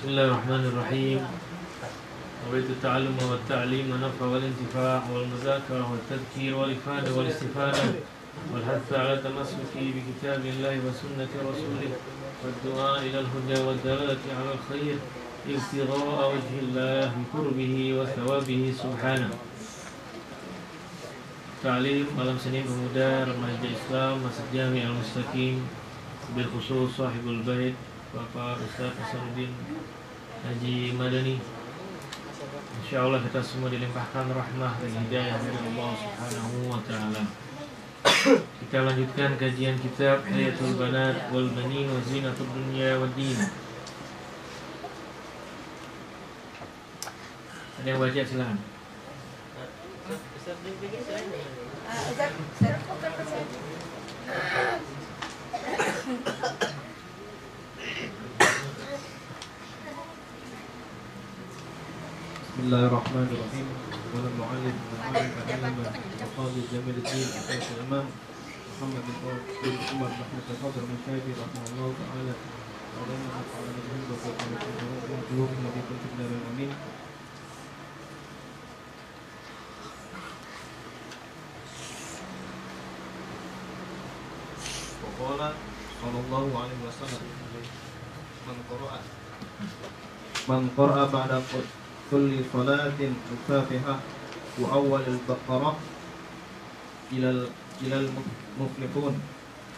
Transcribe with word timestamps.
بسم 0.00 0.16
الله 0.16 0.24
الرحمن 0.32 0.64
الرحيم. 0.72 1.20
نويت 2.48 2.68
التعلم 2.70 3.16
والتعليم 3.30 3.86
والنفع 3.92 4.24
والانتفاع 4.26 5.02
والمذاكرة 5.12 5.84
والتذكير 5.92 6.56
والإفادة 6.56 7.12
والاستفادة 7.12 7.84
والحث 8.52 8.88
على 8.92 9.12
التمسك 9.12 9.76
بكتاب 9.76 10.40
الله 10.40 10.74
وسنة 10.88 11.32
رسوله 11.50 11.92
والدعاء 12.44 12.98
إلى 13.06 13.18
الهدى 13.20 13.60
والدلالة 13.60 14.24
على 14.40 14.50
الخير 14.56 14.96
ابتغاء 15.48 16.32
وجه 16.32 16.54
الله 16.62 17.12
بقربه 17.20 17.74
وثوابه 18.00 18.62
سبحانه. 18.80 19.30
تعليم 21.60 22.06
malam 22.16 22.40
Senin 22.40 22.64
Pemuda 22.64 23.28
Remaja 23.28 23.68
Islam 23.68 24.24
Masjid 24.24 24.48
Jami 24.48 24.80
Al-Mustaqim 24.80 25.60
Bil 26.32 26.48
khusus 26.56 26.88
Sahibul 26.96 27.44
Bait 27.44 27.76
Bapak 28.10 28.58
Ustaz 28.58 28.90
Hasanuddin 28.98 29.54
Haji 30.40 30.96
Madani 30.96 31.36
InsyaAllah 32.80 33.20
kita 33.22 33.44
semua 33.44 33.68
dilimpahkan 33.68 34.32
rahmah 34.32 34.72
dan 34.80 34.92
hidayah 35.04 35.36
dari 35.36 35.58
Allah 35.62 35.90
Subhanahu 35.94 36.74
wa 36.74 36.80
Ta'ala. 36.82 37.22
Kita 38.58 38.82
lanjutkan 38.82 39.36
kajian 39.36 39.76
kitab 39.78 40.24
Hayatul 40.26 40.74
Banat 40.80 41.28
wal 41.30 41.52
Banin 41.52 41.86
wa 41.86 42.00
Zinatul 42.02 42.50
Dunya 42.50 42.96
wa 42.98 43.06
Din. 43.12 43.38
Ada 47.78 47.86
yang 47.86 48.00
baca 48.00 48.20
silakan. 48.24 48.58
بسم 62.59 62.59
الله 62.67 62.83
الرحمن 62.89 63.27
الرحيم 63.35 63.67
قال 64.13 64.23
المعلم 64.33 64.75
المعلم 64.93 65.31
العلامة 65.47 65.85
وقاضي 66.21 66.61
جمال 66.71 66.95
الدين 67.01 67.27
أساس 67.39 67.63
الإمام 67.75 68.05
محمد 68.71 69.03
بن 69.63 69.71
عمر 69.89 70.09
محمد 70.19 70.45
الفضل 70.53 70.81
من 70.89 70.97
شايبي 71.05 71.31
رحمه 71.43 71.63
الله 71.71 71.89
تعالى 72.03 72.33
وعلينا 72.95 73.27
نفعل 73.39 73.65
بهم 73.85 74.01
وقوم 74.11 75.49
الذي 75.59 75.81
كنت 75.89 76.03
من 76.19 76.27
الأمين 76.39 76.71
وقال 85.03 85.41
صلى 86.01 86.19
الله 86.25 86.45
عليه 86.61 86.79
وسلم 86.87 87.23
من 88.47 88.57
قرأ 88.69 88.99
من 90.49 90.69
قرأ 90.77 91.05
بعد 91.05 91.31
كل 92.10 92.30
صلاة 92.52 92.98
الفاتحة 93.32 93.94
وأول 94.58 95.02
البقرة. 95.06 95.76
إلى 97.12 97.46
إلى 97.82 97.96
المفلحون. 97.96 99.14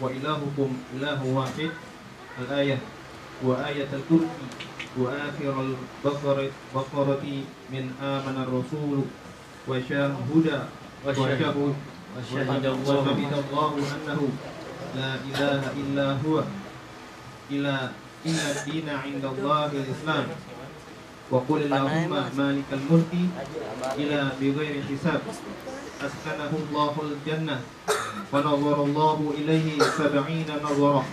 وإلهكم 0.01 0.71
إله 0.97 1.21
واحد. 1.27 1.71
الآية 2.41 2.79
وآية 3.45 3.91
الكرسي. 3.93 4.47
وآخر 4.99 5.55
البقرة 5.67 6.51
بقرة 6.75 7.25
من 7.73 7.85
آمن 8.03 8.37
الرسول. 8.45 8.99
وشاهد 9.69 10.47
وشهد 11.07 11.57
وشهد 12.19 12.67
وشهد 12.87 13.35
الله 13.45 13.73
أنه 13.97 14.21
لا 14.97 15.13
إله 15.15 15.63
إلا 15.81 16.07
هو. 16.27 16.43
إلى 17.51 17.75
إن 18.27 18.39
الدين 18.57 18.89
عند 18.89 19.25
الله 19.25 19.71
الإسلام. 19.73 20.27
وقل 21.33 21.61
اللهم 21.65 22.13
مالك 22.37 22.69
الملك 22.73 23.13
إلى 23.97 24.19
بغير 24.41 24.75
حساب. 24.85 25.21
أسكنه 26.05 26.53
الله 26.53 26.95
الجنة. 27.09 27.57
ونظر 28.33 28.79
الله 28.85 29.19
إليه 29.39 29.69
سبعين 29.97 30.49
نظرة. 30.65 31.05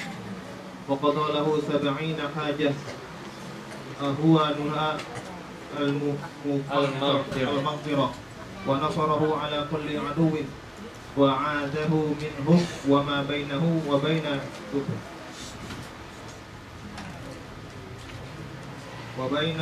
وقضى 0.90 1.25
له 1.34 1.47
سبعين 1.72 2.19
حاجة. 2.35 2.72
أهوانها 4.02 4.97
المغفرة. 5.79 7.52
المغفرة. 7.56 8.08
ونصره 8.68 9.24
على 9.41 9.59
كل 9.72 9.88
عدو. 10.00 10.35
وعاده 11.18 11.91
منه 12.22 12.47
وما 12.90 13.18
بينه 13.24 13.63
وبين 13.88 14.25
وبين 19.19 19.62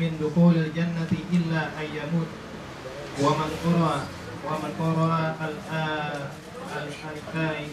من 0.00 0.10
دخول 0.20 0.54
الجنة 0.56 1.12
إلا 1.32 1.60
أن 1.80 1.86
يموت. 1.98 2.30
ومن 3.22 3.50
قرأ 3.64 3.96
ومن 4.46 4.70
قرأ 4.80 5.34
الآ- 5.40 6.28
الآيتين 6.76 7.68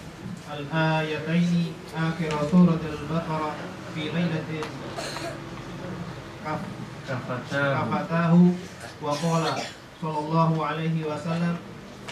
الآيتين 0.53 1.73
آخر 1.97 2.31
سورة 2.51 2.79
البقرة 2.93 3.51
في 3.95 4.01
ليلة 4.15 4.49
كفتاه. 7.09 7.73
وقال 9.01 9.45
صلى 10.01 10.19
الله 10.19 10.65
عليه 10.65 10.97
وسلم 11.05 11.55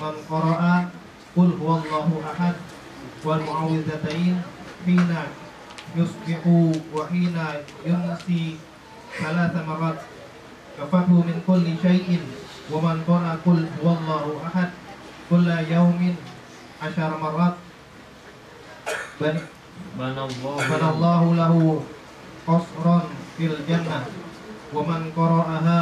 من 0.01 0.13
قرأ 0.29 0.89
قل 1.35 1.49
هو 1.61 1.69
الله 1.77 2.07
أحد. 2.33 2.53
والمعوذتين 3.25 4.41
حين 4.85 5.15
يصبح 5.95 6.41
وحين 6.95 7.37
يمسي 7.85 8.55
ثلاث 9.20 9.54
مرات 9.68 9.98
كفته 10.78 11.08
من 11.28 11.36
كل 11.46 11.64
شيء 11.82 12.08
ومن 12.72 12.96
قرأ 13.08 13.32
قل 13.46 13.60
هو 13.80 13.88
الله 13.96 14.24
أحد 14.46 14.68
كل 15.30 15.48
يوم 15.70 16.00
عشر 16.82 17.10
مرات 17.22 17.54
بن- 19.20 19.44
Bana 19.96 20.24
بنى 20.68 20.88
الله 20.92 21.22
له 21.36 21.54
قصرا 22.48 22.98
في 23.36 23.44
الجنة 23.48 23.98
ومن 24.76 25.00
قرأها 25.16 25.80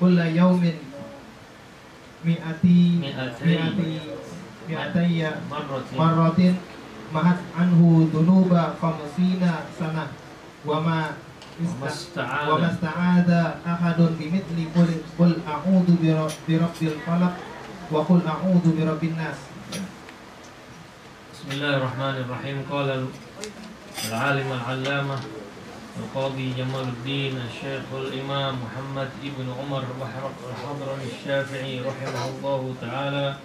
كل 0.00 0.18
يوم 0.36 0.62
مئتي 2.24 2.80
مئتي. 3.00 3.44
مئتي 3.44 3.92
مئتي 4.68 5.12
مرة 5.50 5.84
مرة 5.96 6.40
محت 7.14 7.40
عنه 7.58 7.80
ذنوب 8.14 8.50
خمسين 8.82 9.42
سنة 9.80 10.04
وما 10.66 11.00
وما 11.61 11.85
است- 11.85 12.07
استعاذ. 12.07 12.49
وما 12.49 12.71
استعاذ 12.71 13.31
أحد 13.67 13.95
بمثل 13.97 14.57
قل, 14.75 15.01
قل 15.19 15.37
أعوذ 15.47 15.95
برب, 16.01 16.31
الفلق 16.81 17.33
وقل 17.91 18.19
أعوذ 18.27 18.65
برب 18.65 19.03
الناس. 19.03 19.35
بسم 21.33 21.51
الله 21.51 21.77
الرحمن 21.77 22.25
الرحيم. 22.25 22.65
قال 22.71 23.07
العالم 24.09 24.51
العلامة 24.51 25.19
القاضي 25.97 26.53
جمال 26.53 26.81
الدين 26.81 27.37
الشيخ 27.37 27.81
الإمام 27.93 28.55
محمد 28.55 29.09
ابن 29.23 29.53
عمر 29.59 29.83
الحضرمي 30.49 31.03
الشافعي 31.19 31.79
رحمه 31.79 32.25
الله 32.25 32.75
تعالى. 32.81 33.35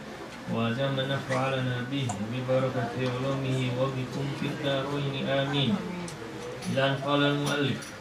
وأدام 0.53 1.01
نفعلنا 1.01 1.85
به 1.91 2.09
ببركة 2.33 2.91
علومه 2.99 3.71
وبكم 3.81 4.27
في 4.41 4.47
الدارين. 4.47 5.29
آمين. 5.29 5.77
أن 6.77 6.97
قال 7.07 7.23
المؤلف 7.23 7.94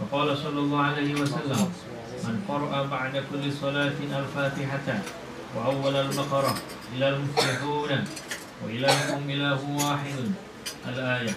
وقال 0.00 0.38
صلى 0.38 0.58
الله 0.58 0.82
عليه 0.82 1.14
وسلم 1.14 1.72
من 2.24 2.34
قرأ 2.48 2.82
بعد 2.86 3.24
كل 3.32 3.52
صلاة 3.52 3.98
الفاتحة 4.02 4.88
وأول 5.56 5.96
البقرة 5.96 6.54
إلى 6.96 7.08
المفلحون 7.08 8.04
وإلهكم 8.64 9.30
إله 9.30 9.60
واحد. 9.70 10.32
الآية. 10.88 11.34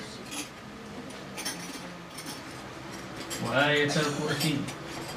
وآية 3.45 3.93
الكرسي 4.05 4.57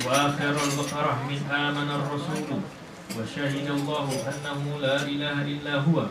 وآخر 0.06 0.54
البقرة 0.64 1.14
من 1.28 1.40
آمن 1.50 1.90
الرسول 1.90 2.60
وشهد 3.18 3.70
الله 3.70 4.08
أنه 4.28 4.78
لا 4.80 5.02
إله 5.02 5.42
إلا 5.42 5.74
هو 5.80 6.06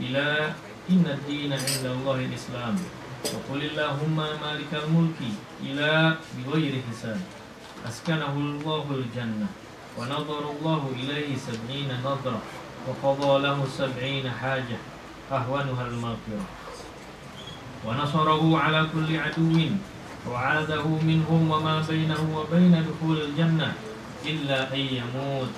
إلى 0.00 0.52
إن 0.90 1.04
الدين 1.06 1.52
عند 1.52 1.84
الله 1.84 2.14
الإسلام. 2.14 2.76
وقل 3.24 3.60
اللهم 3.72 4.16
مالك 4.16 4.72
الملك 4.84 5.20
إلى 5.64 6.16
بغير 6.36 6.74
حساب. 6.90 7.20
أسكنه 7.88 8.34
الله 8.36 8.84
الجنة 8.90 9.48
ونظر 9.98 10.42
الله 10.50 10.82
إليه 11.00 11.30
سبعين 11.36 11.90
نظرة 12.04 12.40
وقضى 12.88 13.32
له 13.42 13.58
سبعين 13.64 14.26
حاجة 14.30 14.78
أهونها 15.32 15.84
المغفرة. 15.88 16.46
ونصره 17.84 18.42
على 18.58 18.80
كل 18.92 19.10
عدو 19.16 19.56
وعاده 20.28 20.84
منهم 20.84 21.50
وما 21.50 21.84
بينه 21.88 22.22
وبين 22.36 22.74
دخول 22.84 23.18
الجنة 23.20 23.72
إلا 24.24 24.58
أن 24.72 24.80
يموت. 25.00 25.56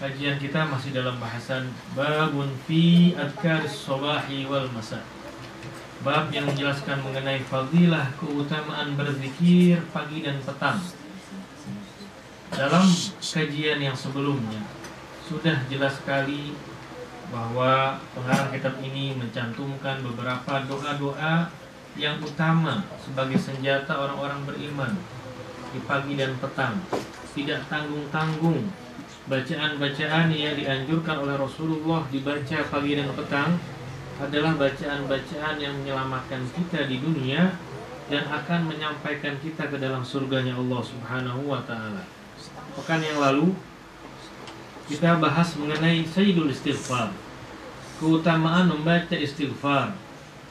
Kajian 0.00 0.40
kita 0.40 0.64
masih 0.64 0.96
dalam 0.96 1.20
bahasan 1.20 1.68
babun 1.92 2.48
fi 2.64 3.12
adkaris 3.20 3.84
sobahi 3.84 4.48
wal 4.48 4.64
masa. 4.72 5.04
Bab 6.00 6.32
yang 6.32 6.48
menjelaskan 6.48 7.04
mengenai 7.04 7.44
fadilah 7.44 8.08
keutamaan 8.16 8.96
berzikir 8.96 9.84
pagi 9.92 10.24
dan 10.24 10.40
petang. 10.40 10.80
Dalam 12.48 12.88
kajian 13.20 13.84
yang 13.84 13.92
sebelumnya 13.92 14.64
sudah 15.28 15.60
jelas 15.68 16.00
sekali 16.00 16.56
bahwa 17.28 18.00
pengarang 18.16 18.48
kitab 18.48 18.80
ini 18.80 19.12
mencantumkan 19.12 20.00
beberapa 20.00 20.64
doa-doa 20.64 21.52
yang 22.00 22.16
utama 22.24 22.80
sebagai 23.04 23.36
senjata 23.36 23.92
orang-orang 23.92 24.40
beriman 24.48 24.96
di 25.76 25.84
pagi 25.84 26.16
dan 26.16 26.32
petang. 26.40 26.80
Tidak 27.36 27.68
tanggung-tanggung 27.68 28.72
bacaan-bacaan 29.28 30.32
yang 30.32 30.56
dianjurkan 30.56 31.28
oleh 31.28 31.36
Rasulullah 31.36 32.08
dibaca 32.08 32.58
pagi 32.72 32.96
dan 32.96 33.12
petang 33.12 33.60
adalah 34.20 34.52
bacaan-bacaan 34.60 35.56
yang 35.56 35.72
menyelamatkan 35.80 36.44
kita 36.52 36.84
di 36.84 37.00
dunia 37.00 37.56
dan 38.12 38.28
akan 38.28 38.68
menyampaikan 38.68 39.40
kita 39.40 39.72
ke 39.72 39.80
dalam 39.80 40.04
surganya 40.04 40.52
Allah 40.60 40.80
Subhanahu 40.84 41.48
wa 41.48 41.64
taala. 41.64 42.04
Pekan 42.76 43.00
yang 43.00 43.16
lalu 43.16 43.56
kita 44.92 45.16
bahas 45.16 45.56
mengenai 45.56 46.04
Sayyidul 46.04 46.52
Istighfar. 46.52 47.08
Keutamaan 47.96 48.68
membaca 48.68 49.12
istighfar. 49.12 49.92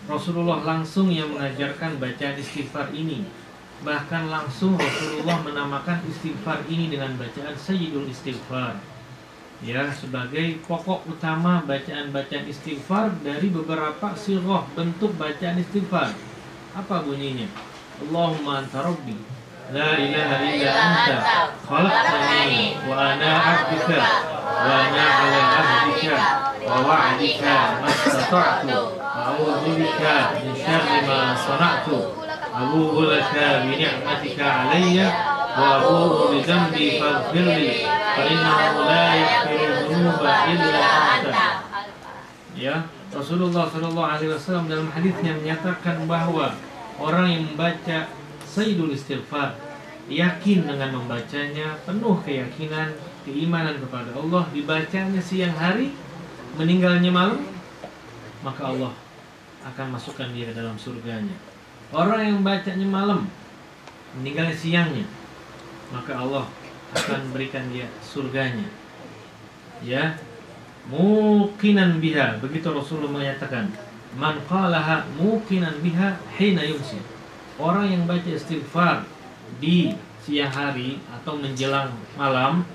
Rasulullah 0.05 0.61
langsung 0.61 1.09
yang 1.09 1.33
mengajarkan 1.33 1.97
bacaan 1.97 2.37
istighfar 2.37 2.93
ini. 2.93 3.25
Bahkan 3.81 4.29
langsung 4.29 4.77
Rasulullah 4.77 5.41
menamakan 5.41 6.05
istighfar 6.09 6.65
ini 6.69 6.93
dengan 6.93 7.17
bacaan 7.17 7.57
Sayyidul 7.57 8.05
Istighfar 8.05 8.88
ya 9.59 9.91
sebagai 9.91 10.63
pokok 10.63 11.03
utama 11.11 11.59
bacaan-bacaan 11.67 12.47
istighfar 12.47 13.11
dari 13.19 13.51
beberapa 13.51 14.15
sirah 14.15 14.63
bentuk 14.71 15.11
bacaan 15.19 15.59
istighfar. 15.59 16.15
Apa 16.79 17.03
bunyinya? 17.03 17.49
Allahumma 17.99 18.63
anta 18.63 18.79
rabbi 18.87 19.39
la 19.75 19.99
ilaha 19.99 20.35
illa 20.47 20.71
anta 20.71 21.17
khalaqtani 21.67 22.79
wa 22.87 22.95
ana 22.95 23.31
'abduka 23.37 23.99
wa 24.47 24.65
ana 24.65 25.05
'ala 25.05 25.41
'ahdika 25.45 26.15
wa 26.63 26.77
wa'dika 26.87 27.57
mastata'tu 27.83 28.79
a'udzu 28.97 29.71
bika 29.75 30.15
min 30.39 30.55
syarri 30.57 30.99
ma 31.03 31.35
sana'tu 31.37 32.17
abu'u 32.49 33.13
laka 33.13 33.67
bi 33.67 33.77
ni'matika 33.77 34.47
'alayya 34.47 35.07
wa 35.53 35.83
abu'u 35.83 36.33
bi 36.33 36.39
dhanbi 36.47 36.97
faghfir 36.97 37.45
ya 42.59 42.75
Rasulullah 43.09 43.65
Shallallahu 43.71 44.09
Alaihi 44.09 44.31
Wasallam 44.35 44.69
dalam 44.69 44.89
hadisnya 44.91 45.33
menyatakan 45.39 46.05
bahwa 46.05 46.53
orang 46.99 47.27
yang 47.31 47.43
membaca 47.49 48.05
Sayyidul 48.45 48.93
Istighfar 48.93 49.55
yakin 50.09 50.65
dengan 50.65 50.89
membacanya 50.93 51.77
penuh 51.85 52.17
keyakinan 52.25 52.93
keimanan 53.23 53.77
kepada 53.77 54.09
Allah 54.17 54.43
dibacanya 54.51 55.21
siang 55.21 55.53
hari 55.53 55.93
meninggalnya 56.57 57.13
malam 57.13 57.41
maka 58.41 58.61
Allah 58.67 58.93
akan 59.59 59.99
masukkan 59.99 60.31
dia 60.31 60.55
dalam 60.55 60.79
surganya. 60.79 61.35
Orang 61.91 62.21
yang 62.23 62.35
membacanya 62.41 62.87
malam 62.87 63.29
meninggalnya 64.17 64.55
siangnya 64.57 65.05
maka 65.89 66.13
Allah 66.17 66.45
akan 66.95 67.33
berikan 67.35 67.65
dia 67.69 67.85
surganya. 68.01 68.65
Ya. 69.85 70.17
Muqinan 70.89 72.01
biha. 72.01 72.41
Begitu 72.41 72.71
Rasulullah 72.73 73.13
menyatakan. 73.13 73.69
Man 74.17 74.41
qalaha 74.49 75.05
muqinan 75.21 75.77
biha 75.85 76.17
hina 76.33 76.65
yumsi. 76.65 76.97
Orang 77.61 77.85
yang 77.91 78.03
baca 78.09 78.25
istighfar 78.25 79.05
di 79.61 79.93
siang 80.23 80.49
hari 80.49 80.97
atau 81.13 81.37
menjelang 81.37 81.93
malam 82.17 82.65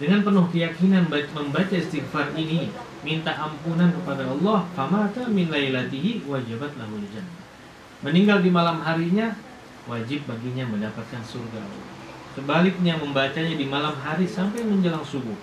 dengan 0.00 0.24
penuh 0.24 0.48
keyakinan 0.48 1.12
membaca 1.12 1.76
istighfar 1.76 2.32
ini 2.32 2.72
minta 3.04 3.36
ampunan 3.36 3.92
kepada 3.92 4.24
Allah 4.24 4.64
famata 4.72 5.28
min 5.28 5.52
lailatihi 5.52 6.24
wajibat 6.24 6.72
lahu 6.80 6.96
jannah. 7.12 7.36
Meninggal 8.00 8.40
di 8.40 8.48
malam 8.48 8.80
harinya 8.80 9.36
wajib 9.84 10.24
baginya 10.24 10.64
mendapatkan 10.64 11.20
surga 11.20 11.60
sebaliknya 12.34 12.94
membacanya 12.94 13.58
di 13.58 13.66
malam 13.66 13.94
hari 13.98 14.26
sampai 14.26 14.62
menjelang 14.62 15.02
subuh. 15.02 15.34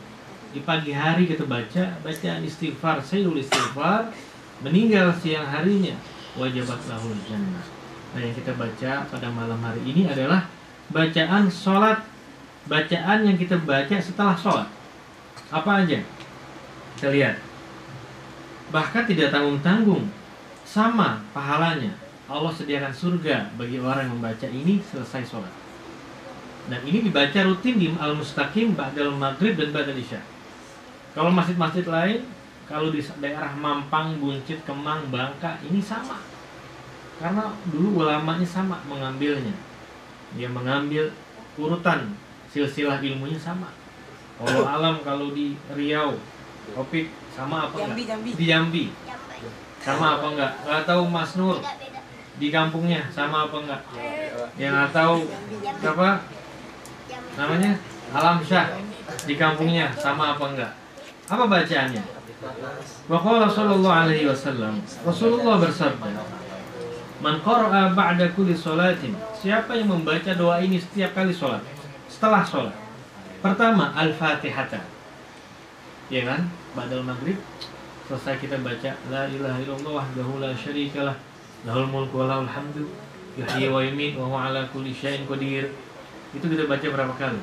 Di 0.56 0.63
pagi 0.63 0.95
hari 0.95 1.28
kita 1.28 1.44
baca 1.44 2.00
bacaan 2.00 2.42
istighfar 2.48 3.04
sayyidul 3.04 3.38
istighfar 3.44 4.10
meninggal 4.63 5.12
siang 5.19 5.45
harinya 5.45 5.94
wajibat 6.34 6.81
lahul 6.89 7.13
jannah 7.30 7.62
nah 8.16 8.24
yang 8.24 8.34
kita 8.34 8.56
baca 8.56 9.06
pada 9.06 9.28
malam 9.30 9.60
hari 9.62 9.84
ini 9.84 10.07
adalah 10.07 10.48
bacaan 10.89 11.51
sholat. 11.51 12.01
Bacaan 12.68 13.24
yang 13.24 13.38
kita 13.40 13.60
baca 13.63 13.95
setelah 14.00 14.36
sholat. 14.36 14.68
Apa 15.51 15.83
aja? 15.83 16.04
Kita 16.95 17.12
lihat. 17.16 17.40
Bahkan 18.72 19.07
tidak 19.07 19.31
tanggung-tanggung. 19.31 20.07
Sama 20.68 21.24
pahalanya. 21.31 21.95
Allah 22.28 22.51
sediakan 22.51 22.92
surga 22.92 23.56
bagi 23.56 23.80
orang 23.80 24.07
yang 24.07 24.19
membaca 24.19 24.48
ini 24.51 24.83
selesai 24.83 25.24
sholat 25.24 25.67
dan 26.68 26.80
ini 26.84 27.08
dibaca 27.08 27.40
rutin 27.48 27.75
di 27.80 27.88
Al-Mustaqim 27.96 28.75
Ba'dal 28.75 29.16
Maghrib 29.16 29.56
dan 29.56 29.72
Ba'dal 29.72 29.96
Isya 30.00 30.19
kalau 31.18 31.34
masjid-masjid 31.34 31.81
lain, 31.81 32.30
kalau 32.69 32.94
di 32.94 33.02
daerah 33.18 33.50
Mampang, 33.57 34.21
Buncit, 34.21 34.62
Kemang, 34.69 35.09
Bangka, 35.09 35.57
ini 35.66 35.81
sama. 35.81 36.21
Karena 37.18 37.57
dulu 37.74 38.06
ulamanya 38.06 38.45
sama 38.45 38.78
mengambilnya. 38.86 39.57
Dia 40.38 40.45
mengambil 40.45 41.09
urutan 41.57 42.14
silsilah 42.54 43.02
ilmunya 43.02 43.42
sama. 43.42 43.74
Kalau 44.38 44.62
alam 44.78 45.02
kalau 45.02 45.33
di 45.33 45.57
Riau, 45.74 46.21
Topik 46.78 47.09
sama 47.33 47.66
apa 47.66 47.81
Jambi, 47.81 48.06
enggak? 48.06 48.07
Jambi. 48.14 48.30
Di 48.38 48.45
Jambi. 48.45 48.86
Sama 49.81 50.21
apa 50.21 50.26
enggak? 50.38 50.54
Enggak 50.69 50.83
tahu 50.86 51.04
Mas 51.09 51.33
Nur 51.33 51.57
di 52.38 52.47
kampungnya 52.54 53.09
sama 53.09 53.50
apa 53.50 53.57
enggak? 53.57 53.81
Yang 54.62 54.94
tahu 54.94 55.26
apa 55.81 56.09
namanya? 57.37 57.77
Alam 58.11 58.41
Syah 58.41 58.73
di 59.29 59.37
kampungnya 59.37 59.94
sama 59.94 60.35
apa 60.35 60.45
enggak? 60.51 60.71
Apa 61.29 61.45
bacaannya? 61.45 62.03
Waqala 63.09 63.49
sallallahu 63.49 63.97
alaihi 64.06 64.29
wasallam 64.29 64.77
Rasulullah 65.01 65.57
bersabda 65.57 66.11
Man 67.17 67.41
qara'a 67.41 67.97
ba'da 67.97 68.29
kulli 68.37 68.53
salatin 68.53 69.17
Siapa 69.33 69.73
yang 69.73 69.89
membaca 69.89 70.37
doa 70.37 70.61
ini 70.61 70.77
setiap 70.77 71.17
kali 71.17 71.33
sholat 71.33 71.65
Setelah 72.06 72.45
sholat 72.45 72.77
Pertama 73.41 73.89
Al-Fatihata 73.97 74.85
Ya 76.13 76.29
kan? 76.29 76.45
Ba'dal 76.77 77.01
maghrib 77.01 77.41
Selesai 78.06 78.37
kita 78.37 78.61
baca 78.61 78.94
La 79.09 79.25
ilaha 79.25 79.57
illallah 79.57 80.06
wahdahu 80.06 80.37
la 80.37 80.53
syarikalah 80.53 81.17
Lahul 81.65 81.89
mulku 81.89 82.21
wa 82.21 82.29
lahul 82.29 82.45
hamdu 82.45 82.85
Yuhyi 83.33 83.73
wa 83.73 83.81
yumin 83.81 84.13
wa 84.13 84.29
huwa 84.29 84.39
ala 84.53 84.61
kulli 84.69 84.94
syai'in 84.94 85.25
qadir 85.25 85.73
Itu 86.36 86.46
kita 86.48 86.68
baca 86.68 86.84
berapa 86.84 87.14
kali? 87.16 87.42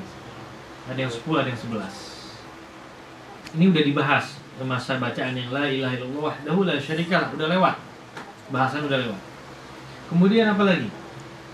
Ada 0.91 0.99
yang 1.05 1.13
10, 1.13 1.41
ada 1.41 1.49
yang 1.49 1.61
11 1.61 2.15
ini 3.55 3.71
udah 3.71 3.83
dibahas 3.87 4.25
masa 4.67 4.99
bacaan 4.99 5.35
yang 5.35 5.51
la 5.51 5.67
ilaha 5.67 5.95
illallah 5.99 6.31
wahdahu 6.31 6.67
la 6.67 6.75
syarikalah 6.79 7.31
udah 7.35 7.47
lewat. 7.51 7.75
Bahasan 8.51 8.87
udah 8.87 8.99
lewat. 9.03 9.21
Kemudian 10.11 10.47
apa 10.51 10.63
lagi? 10.63 10.87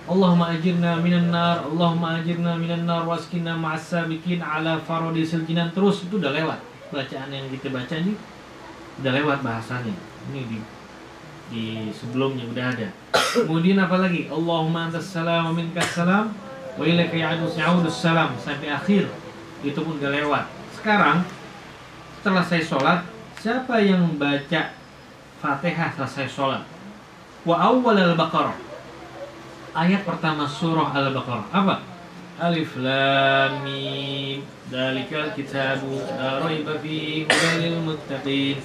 Allahumma 0.06 0.54
ajirna 0.54 0.98
minan 0.98 1.30
nar 1.30 1.66
Allahumma 1.66 2.20
ajirna 2.20 2.58
minan 2.58 2.90
nar 2.90 3.06
waskinna 3.06 3.54
ma'as 3.54 3.86
sabiqin 3.86 4.42
ala 4.42 4.82
faradisil 4.82 5.46
jinan 5.46 5.70
terus 5.74 6.06
itu 6.06 6.18
udah 6.22 6.34
lewat. 6.34 6.60
Bacaan 6.94 7.30
yang 7.32 7.48
kita 7.50 7.74
baca 7.74 7.96
ini 7.96 8.14
udah 9.02 9.12
lewat 9.18 9.38
bahasanya 9.42 9.96
ini 10.30 10.42
di 10.46 10.60
di 11.50 11.64
sebelumnya 11.94 12.46
udah 12.50 12.66
ada. 12.70 12.90
Kemudian 13.14 13.82
apa 13.82 13.98
lagi? 13.98 14.30
Allahumma 14.30 14.90
antas 14.90 15.10
salam 15.10 15.54
minkas 15.58 15.90
salam 15.96 16.34
wa 16.78 16.86
ya'udus 16.88 17.96
salam 17.96 18.36
sampai 18.40 18.72
akhir 18.72 19.10
itu 19.66 19.80
pun 19.80 19.98
udah 20.00 20.12
lewat 20.12 20.44
sekarang 20.78 21.26
setelah 22.22 22.44
saya 22.46 22.64
sholat 22.64 23.00
siapa 23.42 23.82
yang 23.82 24.16
baca 24.16 24.72
fatihah 25.42 25.90
selesai 25.98 26.30
sholat 26.30 26.64
Wa 27.42 27.58
awwal 27.58 27.98
al-Baqarah. 27.98 28.54
Ayat 29.74 30.06
pertama 30.06 30.46
surah 30.46 30.94
Al-Baqarah. 30.94 31.50
Apa? 31.50 31.82
Alif 32.38 32.78
Lam 32.78 33.66
Mim. 33.66 34.46
Dzalikal 34.70 35.34
kitabu 35.34 36.06
la 36.22 36.38
raiba 36.38 36.78
fihi 36.78 37.26
hudan 37.26 37.82
muttaqin. 37.82 38.62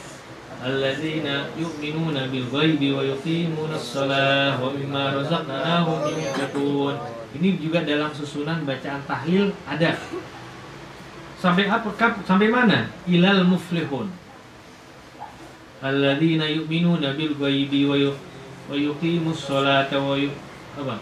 Alladzina 0.60 1.48
yu'minuna 1.56 2.28
bil 2.28 2.44
ghaibi 2.52 2.92
wa 2.92 3.00
yuqimuna 3.00 3.80
shalah 3.80 4.60
wa 4.60 4.68
mimma 4.68 5.24
razaqnahum 5.24 6.12
yunfiqun. 6.12 6.94
Ini 7.36 7.60
juga 7.60 7.84
dalam 7.84 8.08
susunan 8.16 8.64
bacaan 8.64 9.04
tahlil 9.04 9.52
ada. 9.68 9.92
Sampai 11.36 11.68
apa? 11.68 11.92
Sampai 12.24 12.48
mana? 12.48 12.88
Ilal 13.04 13.44
muflihun. 13.44 14.08
Alladzina 15.84 16.48
yu'minuna 16.48 17.12
bil 17.12 17.36
ghaibi 17.36 17.84
wa 17.84 17.96
wa 18.66 18.72
yuqimus 18.72 19.44
sholata 19.44 20.00
wa 20.00 20.16
apa? 20.80 20.96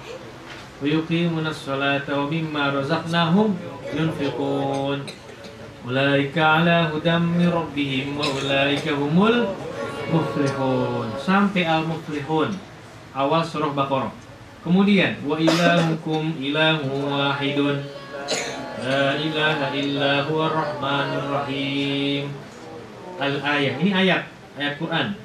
Wa 0.83 0.87
yuqimuna 0.91 1.55
sholata 1.55 2.19
wa 2.19 2.27
mimma 2.27 2.75
razaqnahum 2.75 3.55
yunfiqun. 3.95 5.07
Ulaika 5.87 6.67
ala 6.67 6.91
hudam 6.91 7.31
min 7.39 7.47
rabbihim 7.47 8.19
wa 8.19 8.27
ulaika 8.27 8.91
humul 8.91 9.55
muflihun. 10.11 11.15
Sampai 11.23 11.63
al 11.63 11.87
muflihun. 11.87 12.59
Awal 13.15 13.47
surah 13.47 13.71
Baqarah. 13.71 14.11
Kemudian 14.65 15.21
wa 15.29 15.37
ilahukum 15.37 16.41
ilahu 16.41 17.13
wahidun. 17.13 17.85
La 18.81 19.13
ilaha 19.21 19.69
illa 19.77 20.25
huwa 20.25 20.49
rahmanur 20.49 21.29
rahim. 21.37 22.33
Al-ayah. 23.21 23.77
Ini 23.77 23.93
ayat, 23.93 24.25
ayat 24.57 24.75
Quran. 24.81 25.21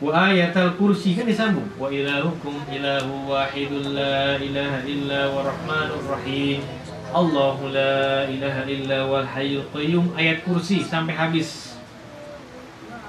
Wa 0.00 0.32
ayatal 0.32 0.80
kursi 0.80 1.12
kan 1.12 1.28
disambung. 1.28 1.68
Wa 1.76 1.92
ilahukum 1.92 2.56
ilahu 2.72 3.28
wahidun 3.28 3.92
la 3.92 4.40
ilaha 4.40 4.80
illa 4.88 5.28
huwa 5.28 5.52
rahmanur 5.52 6.04
rahim. 6.08 6.64
Allahu 7.12 7.68
la 7.68 8.24
ilaha 8.28 8.64
illa 8.64 8.98
wal 9.08 9.28
hayyul 9.28 9.68
qayyum 9.76 10.12
ayat 10.16 10.40
kursi 10.44 10.80
sampai 10.84 11.12
habis. 11.12 11.76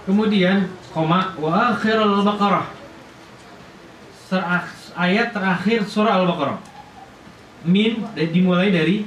Kemudian 0.03 0.67
koma 0.91 1.31
wa 1.39 1.75
akhirul 1.75 2.27
baqarah. 2.27 2.67
Ayat 4.95 5.33
terakhir 5.33 5.85
surah 5.85 6.21
Al-Baqarah. 6.23 6.59
Min 7.67 8.05
dimulai 8.15 8.71
dari 8.71 9.05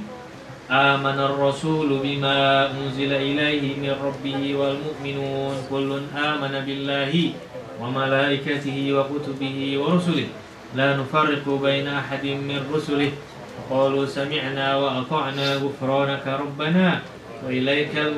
Amanar 0.73 1.35
rasulu 1.37 1.99
bima 1.99 2.71
unzila 2.71 3.19
ilaihi 3.19 3.77
min 3.77 3.91
rabbih 3.91 4.55
wal 4.55 4.79
mu'minun 4.79 5.59
kullun 5.67 6.07
amana 6.15 6.63
billahi 6.63 7.35
wa 7.77 7.91
malaikatihi 7.91 8.95
wa 8.95 9.03
kutubihi 9.03 9.75
wa 9.75 9.91
rusulih 9.91 10.31
la 10.73 10.95
nufarriqu 10.95 11.59
baina 11.59 11.99
ahadin 11.99 12.47
min 12.47 12.63
rusulih 12.71 13.11
qalu 13.67 14.07
sami'na 14.07 14.79
wa 14.79 15.03
ata'na 15.03 15.59
ghufranaka 15.59 16.41
rabbana 16.41 17.03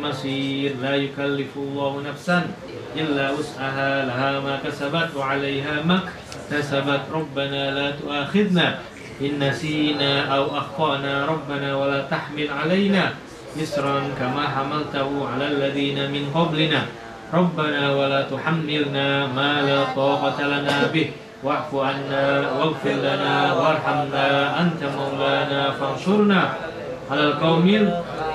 masir 0.01 0.72
la 0.82 0.94
yukallifu 0.96 1.60
Allahu 1.62 2.01
nafsan 2.05 2.53
illa 2.96 3.34
wus'aha 3.34 4.05
laha 4.05 4.41
ma 4.41 4.62
kasabat 4.62 5.13
wa 5.13 5.34
'alayha 5.34 5.82
ma 5.86 6.05
kasabat 6.50 7.10
rabbana 7.10 7.74
la 7.74 7.88
tu'akhidna 7.98 8.94
إن 9.15 9.39
نسينا 9.39 10.27
أو 10.27 10.51
أخطأنا. 10.58 11.25
ربنا 11.25 11.75
ولا 11.75 12.03
تحمل 12.12 12.51
علينا 12.51 13.15
إسرا 13.55 14.12
كما 14.20 14.44
حملته 14.44 15.08
على 15.08 15.46
الذين 15.55 16.12
من 16.12 16.36
قبلنا. 16.36 16.82
ربنا 17.32 17.96
ولا 17.96 18.22
تحملنا 18.27 19.27
ما 19.32 19.63
لا 19.63 19.96
طاقة 19.96 20.36
لنا 20.36 20.91
به. 20.91 21.15
واعف 21.44 21.72
عنا 21.75 22.51
واغفر 22.60 22.96
لنا 23.08 23.53
وارحمنا. 23.55 24.27
أنت 24.62 24.82
مولانا 24.84 25.72
فانصرنا. 25.79 26.41
alal 27.10 27.38
kaumil 27.38 27.90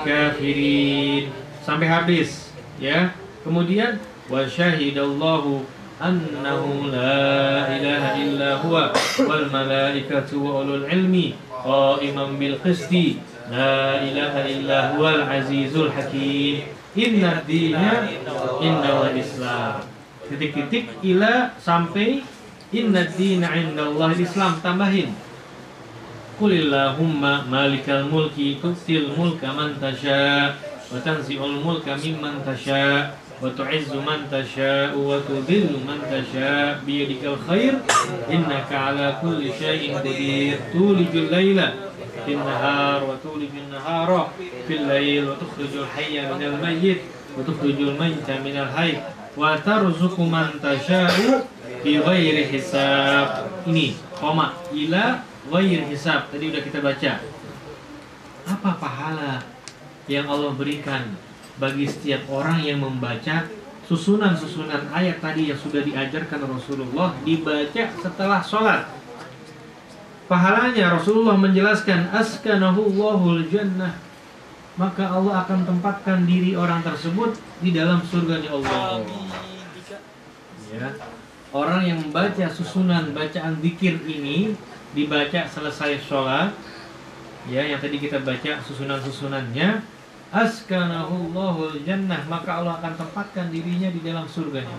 kafirin. 0.05 1.31
Sampai 1.61 1.87
habis 1.87 2.51
ya. 2.81 3.13
Kemudian 3.41 3.97
wa 4.29 4.45
syahidallahu 4.45 5.65
annahu 5.97 6.89
la 6.93 7.69
ilaha 7.73 8.09
illa 8.17 8.49
huwa 8.61 8.93
wal 9.25 9.45
malaikatu 9.49 10.41
wa 10.41 10.61
ulul 10.61 10.85
ilmi 10.85 11.37
qaiman 11.49 12.37
bil 12.37 12.57
qisti 12.61 13.21
la 13.49 14.01
ilaha 14.01 14.45
illa 14.45 14.93
al 14.97 15.21
azizul 15.25 15.89
hakim. 15.89 16.69
Inna 16.91 17.39
dina 17.47 18.03
innal 18.59 19.15
islam. 19.15 19.87
Titik-titik 20.27 20.99
ila 21.07 21.55
sampai 21.55 22.19
inna 22.75 23.07
dina 23.07 23.55
indallah 23.55 24.11
islam. 24.15 24.59
Tambahin. 24.59 25.15
قل 26.41 26.51
اللهم 26.51 27.21
مالك 27.51 27.89
الملك 27.89 28.37
تؤتي 28.61 28.97
الملك 28.97 29.43
من 29.45 29.69
تشاء 29.81 30.57
وتنزع 30.91 31.39
الملك 31.45 31.87
ممن 31.89 32.33
تشاء 32.49 33.17
وتعز 33.41 33.91
من 33.93 34.19
تشاء 34.31 34.97
وتذل 34.97 35.69
من 35.87 35.99
تشاء. 36.13 36.81
بيدك 36.85 37.23
الخير 37.25 37.73
إنك 38.33 38.69
على 38.71 39.17
كل 39.21 39.41
شيء 39.59 39.97
قدير. 39.97 40.59
تولج 40.73 41.13
الليل 41.13 41.59
في 42.25 42.31
النهار 42.33 42.99
وتولج 43.03 43.53
النهار 43.65 44.29
في 44.67 44.73
الليل 44.75 45.29
وتخرج 45.29 45.73
الحي 45.83 46.21
من 46.21 46.41
الميت 46.41 47.01
وتخرج 47.37 47.77
الميت 47.89 48.29
من 48.45 48.55
الحي 48.65 48.93
وترزق 49.37 50.19
من 50.19 50.47
تشاء 50.63 51.45
بغير 51.85 52.35
حساب. 52.53 53.45
إني 53.67 53.93
قم 54.21 54.39
إلى 54.73 55.03
ghair 55.49 55.81
hisab 55.89 56.29
tadi 56.29 56.53
udah 56.53 56.61
kita 56.61 56.79
baca. 56.83 57.11
Apa 58.45 58.69
pahala 58.77 59.41
yang 60.05 60.29
Allah 60.29 60.53
berikan 60.53 61.17
bagi 61.57 61.89
setiap 61.89 62.25
orang 62.29 62.61
yang 62.61 62.81
membaca 62.81 63.49
susunan-susunan 63.89 64.93
ayat 64.93 65.23
tadi 65.23 65.49
yang 65.49 65.59
sudah 65.59 65.81
diajarkan 65.81 66.45
Rasulullah 66.45 67.17
dibaca 67.25 67.83
setelah 68.01 68.41
sholat? 68.45 68.81
Pahalanya 70.31 70.95
Rasulullah 70.95 71.35
menjelaskan 71.35 72.07
askanahullahul 72.15 73.51
jannah. 73.51 73.99
Maka 74.79 75.03
Allah 75.03 75.43
akan 75.43 75.67
tempatkan 75.67 76.23
diri 76.23 76.55
orang 76.55 76.79
tersebut 76.79 77.35
di 77.59 77.75
dalam 77.75 77.99
surganya 78.07 78.55
Allah. 78.55 79.03
Ya. 80.71 80.95
Orang 81.51 81.83
yang 81.83 81.99
membaca 81.99 82.47
susunan 82.47 83.11
bacaan 83.11 83.59
zikir 83.59 83.99
ini 84.07 84.55
dibaca 84.91 85.47
selesai 85.47 86.03
sholat 86.03 86.51
ya 87.47 87.63
yang 87.63 87.79
tadi 87.79 87.97
kita 87.97 88.21
baca 88.21 88.59
susunan-susunannya 88.61 89.81
askanahullahul 90.31 91.79
jannah 91.83 92.23
maka 92.27 92.63
Allah 92.63 92.79
akan 92.79 92.93
tempatkan 92.95 93.51
dirinya 93.51 93.91
di 93.91 93.99
dalam 94.03 94.23
surganya. 94.27 94.75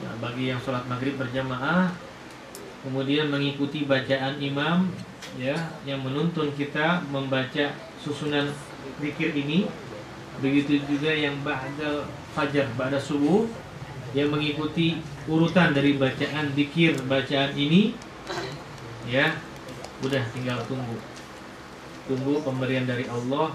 Nah, 0.00 0.14
bagi 0.20 0.48
yang 0.48 0.60
sholat 0.60 0.84
maghrib 0.88 1.20
berjamaah 1.20 1.92
kemudian 2.80 3.28
mengikuti 3.28 3.84
bacaan 3.84 4.40
imam 4.40 4.88
ya 5.36 5.56
yang 5.84 6.00
menuntun 6.00 6.48
kita 6.56 7.04
membaca 7.12 7.76
susunan 8.00 8.48
zikir 8.96 9.36
ini 9.36 9.68
begitu 10.40 10.80
juga 10.88 11.12
yang 11.12 11.36
ba'da 11.44 12.08
fajar 12.32 12.64
ba'da 12.80 12.96
subuh 12.96 13.44
yang 14.16 14.32
mengikuti 14.32 14.98
urutan 15.28 15.76
dari 15.76 16.00
bacaan 16.00 16.56
zikir 16.56 16.96
bacaan 17.04 17.52
ini 17.54 17.92
ya 19.10 19.36
udah 20.00 20.24
tinggal 20.32 20.58
tunggu. 20.64 20.96
Tunggu 22.08 22.42
pemberian 22.42 22.88
dari 22.88 23.06
Allah 23.06 23.54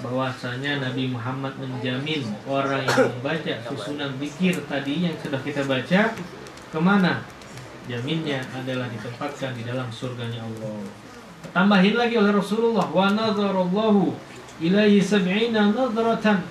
bahwasanya 0.00 0.84
Nabi 0.84 1.08
Muhammad 1.08 1.56
menjamin 1.56 2.24
orang 2.44 2.84
yang 2.84 3.08
membaca 3.16 3.54
susunan 3.72 4.12
zikir 4.20 4.56
tadi 4.68 5.08
yang 5.08 5.16
sudah 5.20 5.40
kita 5.40 5.64
baca 5.64 6.12
ke 6.72 6.78
mana? 6.80 7.24
Jaminnya 7.86 8.42
adalah 8.50 8.90
ditempatkan 8.90 9.54
di 9.54 9.62
dalam 9.62 9.86
surganya 9.94 10.42
Allah. 10.42 10.82
Tambahin 11.54 11.94
lagi 11.94 12.18
oleh 12.18 12.34
Rasulullah 12.34 12.90
wa 12.90 13.06
nazarallahu 13.14 14.10
ilaihi 14.58 14.98
sab'ina 14.98 15.70
nadratan. 15.70 16.42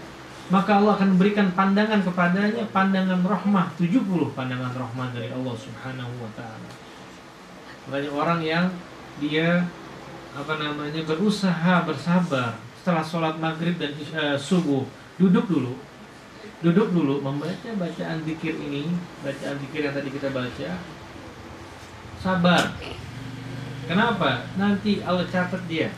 Maka 0.47 0.77
Allah 0.77 0.93
akan 0.95 1.17
berikan 1.17 1.50
pandangan 1.57 2.05
kepadanya 2.05 2.69
pandangan 2.69 3.17
rahmah 3.25 3.74
70 3.81 4.05
pandangan 4.38 4.77
rahmah 4.77 5.09
dari 5.09 5.33
Allah 5.33 5.57
Subhanahu 5.57 6.13
wa 6.21 6.29
taala 6.38 6.85
banyak 7.86 8.13
orang 8.13 8.42
yang 8.42 8.65
dia 9.22 9.65
apa 10.36 10.54
namanya 10.60 11.00
berusaha 11.08 11.88
bersabar 11.88 12.60
setelah 12.86 13.01
sholat 13.01 13.36
maghrib 13.42 13.82
dan 13.82 13.98
isya, 13.98 14.38
subuh. 14.38 14.86
Duduk 15.18 15.50
dulu. 15.50 15.74
Duduk 16.62 16.94
dulu 16.94 17.18
membaca 17.18 17.70
bacaan 17.82 18.22
zikir 18.22 18.54
ini 18.62 18.94
bacaan 19.25 19.58
zikir 19.58 19.89
yang 19.89 19.96
tadi 19.98 20.10
kita 20.13 20.30
baca. 20.30 20.70
Sabar. 22.22 22.77
Kenapa? 23.89 24.46
Nanti 24.58 25.01
Allah 25.01 25.25
catat 25.25 25.65
dia. 25.65 25.89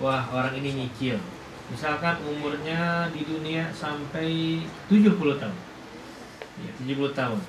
Wah 0.00 0.24
orang 0.32 0.56
ini 0.56 0.84
nyicil. 0.84 1.20
Misalkan 1.68 2.16
umurnya 2.24 3.12
di 3.12 3.20
dunia 3.26 3.68
sampai 3.76 4.62
70 4.88 5.36
tahun. 5.36 5.58
Ya, 6.64 6.72
70 6.80 7.12
tahun. 7.12 7.40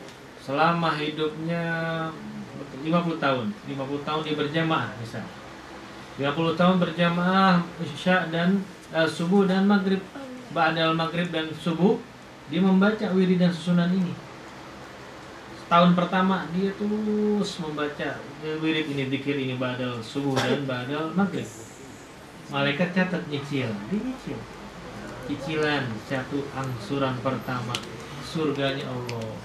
Selama 0.43 0.91
hidupnya 0.99 1.63
50 2.87 3.23
tahun. 3.23 3.45
50 3.67 4.07
tahun 4.07 4.21
dia 4.23 4.35
berjamaah 4.35 4.89
misalnya. 4.97 5.33
50 6.17 6.59
tahun 6.59 6.75
berjamaah 6.81 7.61
isya 7.83 8.31
dan 8.33 8.63
eh, 8.95 9.07
subuh 9.07 9.45
dan 9.45 9.67
maghrib. 9.67 10.01
Ba'dal 10.55 10.95
maghrib 10.95 11.27
dan 11.27 11.51
subuh 11.59 11.99
dia 12.47 12.63
membaca 12.63 13.11
wirid 13.11 13.43
dan 13.43 13.51
susunan 13.51 13.91
ini. 13.91 14.15
Tahun 15.67 15.91
pertama 15.91 16.47
dia 16.55 16.71
terus 16.79 17.59
membaca 17.59 18.09
wirid 18.63 18.87
ini 18.87 19.11
dikir 19.11 19.35
ini 19.35 19.59
ba'dal 19.59 19.99
subuh 19.99 20.39
dan 20.39 20.63
ba'dal 20.63 21.11
maghrib 21.11 21.43
malaikat 22.47 22.95
catat 22.95 23.23
nyicil. 23.27 23.67
Dia 23.91 23.99
nyicil. 23.99 24.39
Cicilan 25.27 25.83
satu 26.07 26.39
angsuran 26.55 27.19
pertama. 27.19 27.75
Surganya 28.23 28.87
Allah. 28.87 29.35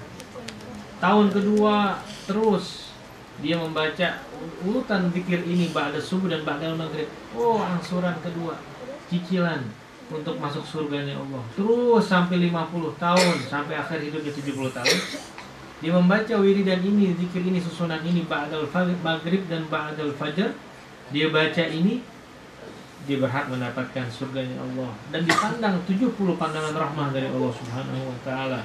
Tahun 1.02 1.26
kedua 1.34 1.98
terus 2.30 2.81
dia 3.42 3.58
membaca 3.58 4.22
urutan 4.62 5.10
zikir 5.10 5.42
ini 5.42 5.74
ba'da 5.74 5.98
subuh 5.98 6.30
dan 6.30 6.46
ba'da 6.46 6.78
maghrib. 6.78 7.10
Oh 7.34 7.58
angsuran 7.58 8.14
kedua. 8.22 8.54
Cicilan 9.10 9.66
untuk 10.08 10.38
masuk 10.38 10.62
surganya 10.62 11.18
Allah. 11.18 11.42
Terus 11.58 12.06
sampai 12.06 12.38
50 12.48 13.02
tahun 13.02 13.36
sampai 13.50 13.74
akhir 13.74 13.98
hidupnya 13.98 14.30
70 14.30 14.70
tahun. 14.70 14.98
Dia 15.82 15.90
membaca 15.98 16.34
wiridan 16.38 16.78
ini 16.86 17.18
zikir 17.18 17.42
ini 17.42 17.58
susunan 17.58 17.98
ini 18.06 18.22
ba'dal 18.30 18.70
maghrib 19.02 19.42
dan 19.50 19.66
ba'dal 19.66 20.14
fajar 20.14 20.54
dia 21.10 21.26
baca 21.28 21.64
ini 21.66 22.00
dia 23.02 23.18
berhak 23.18 23.50
mendapatkan 23.50 24.06
surganya 24.06 24.62
Allah. 24.62 24.94
Dan 25.10 25.26
dipandang 25.26 25.82
70 25.90 26.14
pandangan 26.38 26.74
rahmah 26.78 27.10
dari 27.10 27.26
Allah 27.26 27.50
Subhanahu 27.50 28.02
wa 28.06 28.18
taala. 28.22 28.60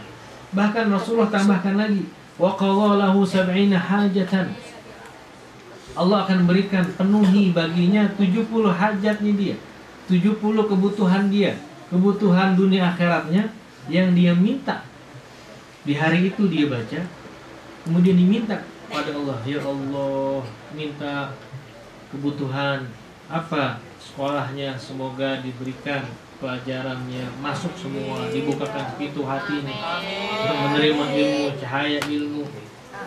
Bahkan 0.53 0.93
Rasulullah 0.93 1.33
tambahkan 1.33 1.75
lagi, 1.75 2.05
sab'ina 2.37 3.77
hajatan. 3.81 4.53
Allah 5.97 6.17
akan 6.29 6.45
berikan 6.45 6.85
penuhi 6.93 7.49
baginya 7.49 8.05
70 8.13 8.45
hajatnya 8.69 9.33
dia. 9.33 9.55
70 10.05 10.37
kebutuhan 10.39 11.27
dia, 11.33 11.57
kebutuhan 11.89 12.53
dunia 12.53 12.93
akhiratnya 12.93 13.49
yang 13.89 14.13
dia 14.13 14.31
minta. 14.37 14.85
Di 15.83 15.97
hari 15.97 16.29
itu 16.29 16.45
dia 16.47 16.69
baca, 16.69 17.01
kemudian 17.83 18.15
diminta 18.15 18.61
pada 18.87 19.11
Allah, 19.11 19.39
ya 19.43 19.59
Allah, 19.63 20.43
minta 20.71 21.35
kebutuhan 22.07 22.87
apa 23.27 23.83
sekolahnya 23.99 24.79
semoga 24.79 25.43
diberikan 25.43 26.07
pelajarannya 26.37 27.25
masuk 27.41 27.73
semua 27.73 28.29
dibukakan 28.29 28.93
pintu 28.97 29.25
hatinya 29.25 30.01
untuk 30.41 30.57
menerima 30.69 31.05
ilmu 31.17 31.45
cahaya 31.57 31.99
ilmu. 32.05 32.45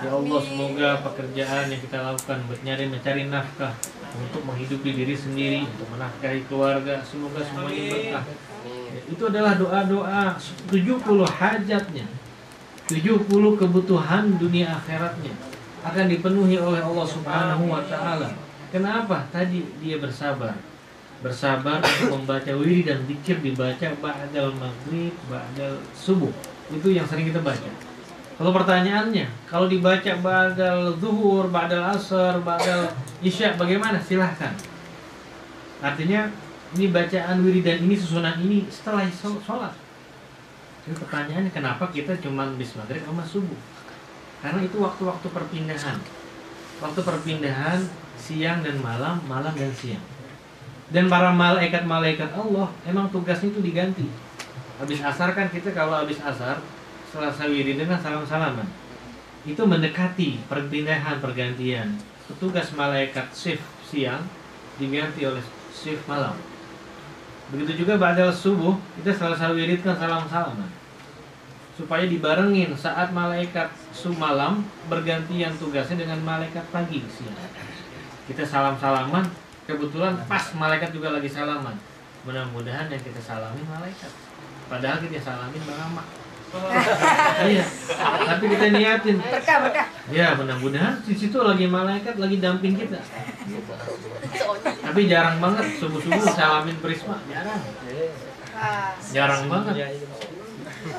Ya 0.00 0.10
Allah 0.16 0.40
semoga 0.40 0.88
pekerjaan 1.04 1.68
yang 1.68 1.80
kita 1.82 1.99
lakukan 2.00 2.38
buat 2.49 2.60
nyari 2.64 2.88
mencari 2.88 3.28
nafkah 3.28 3.75
untuk 4.16 4.42
menghidupi 4.49 4.96
diri 4.96 5.12
sendiri 5.12 5.60
untuk 5.66 5.87
menafkahi 5.92 6.40
keluarga 6.49 7.04
semoga 7.04 7.44
semuanya 7.44 7.84
berkah. 7.92 8.25
Ya, 8.64 9.00
itu 9.06 9.22
adalah 9.28 9.54
doa-doa 9.60 10.34
70 10.72 11.26
hajatnya. 11.28 12.06
70 12.90 13.28
kebutuhan 13.54 14.25
dunia 14.40 14.75
akhiratnya 14.75 15.30
akan 15.87 16.04
dipenuhi 16.10 16.58
oleh 16.58 16.82
Allah 16.82 17.06
Subhanahu 17.06 17.70
wa 17.70 17.82
taala. 17.87 18.34
Kenapa? 18.75 19.26
Tadi 19.30 19.62
dia 19.78 19.99
bersabar 20.02 20.69
bersabar 21.20 21.84
untuk 21.84 22.20
membaca 22.20 22.48
wirid 22.56 22.88
dan 22.88 22.98
zikir 23.04 23.44
dibaca 23.44 23.92
ba'dal 24.00 24.56
maghrib, 24.56 25.12
ba'dal 25.28 25.76
subuh. 25.92 26.32
Itu 26.72 26.88
yang 26.88 27.04
sering 27.04 27.28
kita 27.28 27.44
baca. 27.44 27.68
Kalau 28.40 28.56
pertanyaannya, 28.56 29.28
kalau 29.45 29.68
dibaca 29.68 30.12
ba'dal 30.25 30.97
zuhur, 30.97 31.52
ba'dal 31.52 31.92
asar, 31.92 32.40
ba'dal 32.40 32.88
isya 33.21 33.52
bagaimana? 33.60 34.00
Silahkan. 34.00 34.56
Artinya 35.84 36.32
ini 36.73 36.88
bacaan 36.88 37.45
wiridan 37.45 37.84
ini 37.84 37.95
susunan 38.00 38.40
ini 38.40 38.64
setelah 38.73 39.04
sholat. 39.21 39.76
Jadi 40.88 40.97
pertanyaannya 40.97 41.52
kenapa 41.52 41.92
kita 41.92 42.16
cuma 42.25 42.49
bis 42.56 42.73
maghrib 42.80 43.04
sama 43.04 43.21
subuh? 43.21 43.60
Karena 44.40 44.64
itu 44.64 44.80
waktu-waktu 44.80 45.28
perpindahan. 45.28 46.00
Waktu 46.80 47.00
perpindahan 47.04 47.84
siang 48.16 48.64
dan 48.64 48.80
malam, 48.80 49.21
malam 49.28 49.52
dan 49.52 49.68
siang 49.76 50.00
dan 50.90 51.06
para 51.06 51.30
malaikat-malaikat 51.30 52.34
Allah 52.34 52.66
emang 52.82 53.06
tugasnya 53.14 53.54
itu 53.54 53.62
diganti. 53.62 54.10
Habis 54.82 54.98
asar 55.06 55.38
kan 55.38 55.46
kita 55.46 55.70
kalau 55.70 56.02
habis 56.02 56.18
asar 56.18 56.58
selesai 57.14 57.46
wirid 57.46 57.78
dengan 57.78 57.98
salam-salaman. 58.02 58.66
Itu 59.46 59.64
mendekati 59.70 60.42
perpindahan 60.50 61.22
pergantian. 61.22 61.94
Petugas 62.26 62.74
malaikat 62.74 63.30
shift 63.30 63.62
siang 63.86 64.26
diganti 64.82 65.22
oleh 65.26 65.42
shift 65.70 66.02
malam. 66.10 66.34
Begitu 67.54 67.86
juga 67.86 67.98
badal 67.98 68.34
subuh 68.34 68.74
kita 68.98 69.14
selesai 69.14 69.54
wirid 69.54 69.86
kan 69.86 69.94
salam-salaman. 69.94 70.70
Supaya 71.78 72.02
dibarengin 72.10 72.74
saat 72.74 73.14
malaikat 73.14 73.70
malam 74.18 74.66
bergantian 74.90 75.54
tugasnya 75.54 76.02
dengan 76.02 76.18
malaikat 76.26 76.66
pagi 76.74 76.98
siang. 77.06 77.38
Kita 78.26 78.42
salam-salaman 78.42 79.50
kebetulan 79.71 80.19
pas 80.26 80.45
malaikat 80.59 80.91
juga 80.91 81.15
lagi 81.15 81.30
salaman. 81.30 81.76
Mudah-mudahan 82.26 82.91
yang 82.91 83.02
kita 83.02 83.21
salamin 83.23 83.65
malaikat. 83.65 84.13
Padahal 84.67 84.99
kita 85.02 85.19
salamin 85.23 85.63
bang 85.67 85.80
Amak 85.91 86.06
iya 87.47 87.63
tapi 88.26 88.45
kita 88.50 88.75
niatin. 88.75 89.23
Berkah 89.23 89.56
berkah. 89.63 89.87
Ya 90.11 90.35
mudah-mudahan 90.35 90.99
di 91.06 91.15
situ 91.15 91.39
lagi 91.39 91.71
malaikat 91.71 92.19
lagi 92.19 92.43
damping 92.43 92.75
kita. 92.75 92.99
Tapi 94.83 95.00
jarang 95.06 95.39
banget 95.39 95.78
subuh 95.78 96.02
subuh 96.02 96.19
salamin 96.35 96.75
prisma. 96.83 97.23
Jarang. 97.30 97.63
Ah. 98.50 98.99
jarang 99.15 99.47
banget. 99.47 99.75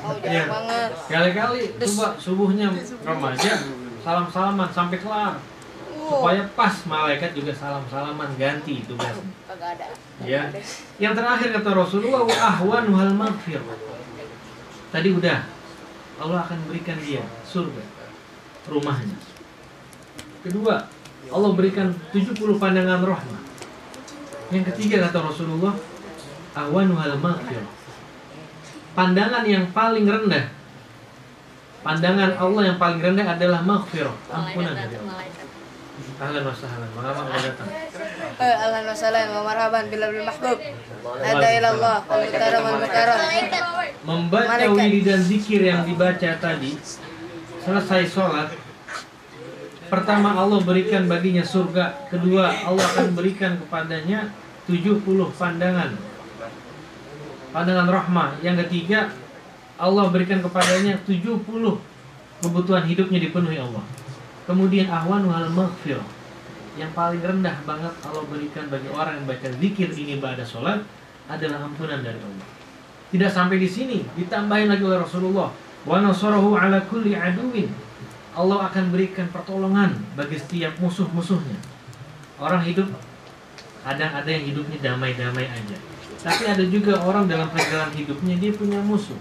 Oh 0.00 0.16
jarang 0.24 0.32
ya. 0.32 0.44
banget. 0.48 0.90
Kali-kali 1.12 1.60
coba 1.76 2.06
subuhnya 2.16 2.72
remaja 3.04 3.52
salam 4.02 4.26
salaman 4.32 4.68
sampai 4.72 4.98
kelar 4.98 5.36
supaya 6.02 6.42
pas 6.58 6.74
malaikat 6.86 7.30
juga 7.36 7.52
salam 7.54 7.84
salaman 7.86 8.30
ganti 8.34 8.82
tugas. 8.86 9.14
Ya. 10.22 10.50
Yang 10.98 11.14
terakhir 11.18 11.48
kata 11.54 11.70
Rasulullah 11.74 12.22
wa 12.26 12.36
ahwan 12.36 12.84
wal 12.90 13.12
maghfir. 13.14 13.60
Tadi 14.90 15.08
udah. 15.14 15.40
Allah 16.22 16.38
akan 16.46 16.58
berikan 16.70 16.94
dia 17.02 17.24
surga 17.42 17.82
rumahnya. 18.70 19.18
Kedua 20.46 20.86
Allah 21.32 21.50
berikan 21.54 21.90
70 22.14 22.38
pandangan 22.62 23.02
rahmat. 23.02 23.42
Yang 24.54 24.64
ketiga 24.74 25.08
kata 25.08 25.18
Rasulullah 25.22 25.74
ahwan 26.54 26.94
wal 26.94 27.16
maghfir. 27.18 27.62
Pandangan 28.92 29.42
yang 29.48 29.72
paling 29.72 30.04
rendah 30.04 30.62
pandangan 31.82 32.38
Allah 32.38 32.62
yang 32.72 32.78
paling 32.78 33.02
rendah 33.02 33.26
adalah 33.26 33.60
maghfirah 33.66 34.14
ampunan 34.30 34.72
dari 34.72 34.94
Allah 34.96 35.26
Ahlan 36.22 36.42
wa 36.46 36.54
sahlan. 36.54 36.90
Marhaban 36.94 37.24
udah 37.26 37.42
datang. 37.42 37.68
Ahlan 38.38 38.84
wa 38.86 38.94
sahlan 38.94 39.26
wa 39.34 39.42
marhaban 39.42 39.84
bil 39.90 40.04
mahbub. 40.22 40.58
Ada 41.18 41.48
ilallah 41.58 41.98
wal 42.06 42.22
mukaram 42.22 42.62
wal 42.62 42.78
mukaram. 42.78 43.18
Membaca 44.06 44.64
wirid 44.70 45.02
dan 45.02 45.18
zikir 45.18 45.66
yang 45.66 45.82
dibaca 45.82 46.30
tadi. 46.38 46.78
Selesai 47.66 48.06
sholat. 48.06 48.54
Pertama 49.90 50.38
Allah 50.38 50.62
berikan 50.62 51.10
baginya 51.10 51.42
surga. 51.42 52.06
Kedua 52.06 52.54
Allah 52.70 52.86
akan 52.94 53.18
berikan 53.18 53.58
kepadanya 53.58 54.30
70 54.70 55.02
pandangan. 55.34 55.98
Pandangan 57.50 57.88
rahmah. 57.90 58.38
Yang 58.46 58.70
ketiga 58.70 59.10
Allah 59.74 60.06
berikan 60.06 60.38
kepadanya 60.38 61.02
70 61.02 61.42
kebutuhan 62.42 62.86
hidupnya 62.86 63.18
dipenuhi 63.18 63.58
Allah 63.58 63.82
Kemudian 64.42 64.90
ahwan 64.90 65.22
wal 65.30 65.46
maghfir 65.54 66.02
yang 66.74 66.90
paling 66.96 67.20
rendah 67.22 67.54
banget 67.62 67.94
Allah 68.02 68.24
berikan 68.26 68.66
bagi 68.72 68.88
orang 68.90 69.22
yang 69.22 69.26
baca 69.28 69.48
zikir 69.60 69.92
ini 69.92 70.18
pada 70.18 70.42
sholat 70.42 70.82
adalah 71.30 71.62
ampunan 71.62 72.00
dari 72.02 72.18
Allah. 72.18 72.48
Tidak 73.12 73.30
sampai 73.30 73.60
di 73.60 73.68
sini, 73.68 74.00
ditambahin 74.16 74.72
lagi 74.72 74.82
oleh 74.82 74.98
Rasulullah. 74.98 75.52
Wa 75.84 76.00
nasarahu 76.00 76.56
ala 76.56 76.80
kulli 76.88 77.12
aduwin. 77.12 77.68
Allah 78.32 78.72
akan 78.72 78.88
berikan 78.88 79.28
pertolongan 79.28 80.00
bagi 80.16 80.40
setiap 80.40 80.80
musuh-musuhnya. 80.80 81.60
Orang 82.40 82.64
hidup 82.64 82.88
kadang 83.84 84.12
ada 84.16 84.30
yang 84.32 84.48
hidupnya 84.48 84.80
damai-damai 84.80 85.44
aja. 85.44 85.76
Tapi 86.24 86.48
ada 86.48 86.64
juga 86.64 86.96
orang 87.04 87.28
dalam 87.28 87.52
perjalanan 87.52 87.92
hidupnya 87.92 88.40
dia 88.40 88.50
punya 88.56 88.80
musuh. 88.80 89.18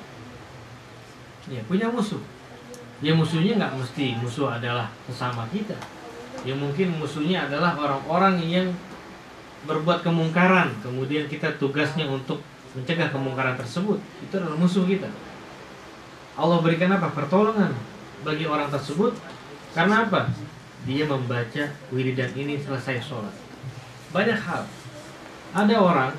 Ya, 1.52 1.60
punya 1.68 1.92
musuh 1.92 2.24
ya 3.02 3.12
musuhnya 3.18 3.58
nggak 3.58 3.74
mesti 3.78 4.18
musuh 4.22 4.54
adalah 4.54 4.90
sesama 5.10 5.46
kita 5.50 5.76
ya 6.46 6.54
mungkin 6.54 6.98
musuhnya 6.98 7.50
adalah 7.50 7.78
orang-orang 7.78 8.42
yang 8.46 8.68
berbuat 9.66 10.02
kemungkaran 10.02 10.74
kemudian 10.82 11.30
kita 11.30 11.54
tugasnya 11.62 12.06
untuk 12.10 12.42
mencegah 12.74 13.14
kemungkaran 13.14 13.58
tersebut 13.58 13.98
itu 14.22 14.34
adalah 14.38 14.58
musuh 14.58 14.86
kita 14.86 15.10
Allah 16.40 16.58
berikan 16.64 16.90
apa 16.96 17.12
pertolongan 17.12 17.76
bagi 18.24 18.48
orang 18.48 18.72
tersebut 18.72 19.14
karena 19.72 20.04
apa? 20.04 20.28
Dia 20.84 21.08
membaca 21.08 21.64
wiridan 21.94 22.32
ini 22.36 22.60
selesai 22.60 23.00
sholat. 23.00 23.32
Banyak 24.12 24.40
hal. 24.40 24.68
Ada 25.56 25.76
orang 25.80 26.12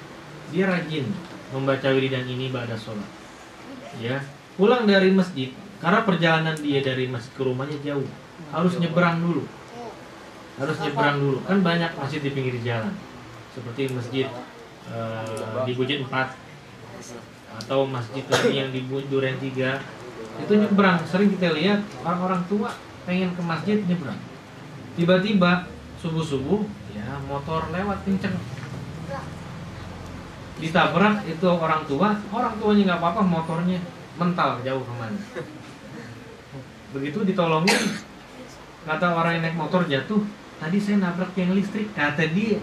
dia 0.53 0.69
rajin 0.69 1.09
membaca 1.53 1.89
wiridan 1.93 2.25
ini 2.25 2.49
pada 2.49 2.77
sholat. 2.77 3.09
Ya, 4.01 4.25
pulang 4.57 4.89
dari 4.89 5.13
masjid 5.13 5.53
karena 5.83 6.07
perjalanan 6.07 6.55
dia 6.63 6.79
dari 6.79 7.11
masjid 7.11 7.35
ke 7.35 7.43
rumahnya 7.43 7.75
jauh, 7.83 8.07
harus 8.55 8.79
nyebrang 8.79 9.19
dulu. 9.19 9.43
Harus 10.55 10.79
nyebrang 10.79 11.19
dulu. 11.19 11.39
Kan 11.43 11.59
banyak 11.67 11.91
masjid 11.99 12.23
di 12.23 12.31
pinggir 12.31 12.55
jalan. 12.63 12.95
Seperti 13.51 13.91
masjid 13.91 14.31
eh, 14.87 15.59
di 15.67 15.73
Bujit 15.75 16.07
4 16.07 17.67
atau 17.67 17.83
masjid 17.85 18.23
lagi 18.31 18.55
yang 18.55 18.71
di 18.71 18.87
Duren 18.87 19.43
3 19.43 20.47
itu 20.47 20.53
nyebrang. 20.55 21.03
Sering 21.03 21.35
kita 21.35 21.51
lihat 21.51 21.83
orang-orang 22.07 22.47
tua 22.47 22.71
pengen 23.03 23.35
ke 23.35 23.43
masjid 23.43 23.83
nyebrang. 23.83 24.23
Tiba-tiba 24.95 25.67
subuh-subuh 25.99 26.63
ya 26.95 27.19
motor 27.27 27.75
lewat 27.75 28.07
kenceng. 28.07 28.39
Ditabrak 30.63 31.27
itu 31.27 31.47
orang 31.51 31.83
tua. 31.91 32.23
Orang 32.31 32.55
tuanya 32.63 32.95
nggak 32.95 33.01
apa-apa 33.03 33.23
motornya 33.27 33.83
mental 34.15 34.63
jauh 34.63 34.87
ke 34.87 34.95
mana 34.95 35.19
begitu 36.93 37.25
ditolongin 37.25 37.99
kata 38.85 39.07
orang 39.17 39.41
yang 39.41 39.43
naik 39.49 39.57
motor 39.57 39.83
jatuh 39.89 40.21
tadi 40.63 40.79
saya 40.79 41.03
nabrak 41.03 41.35
tiang 41.35 41.59
listrik. 41.59 41.91
Kata 41.91 42.23
dia. 42.31 42.63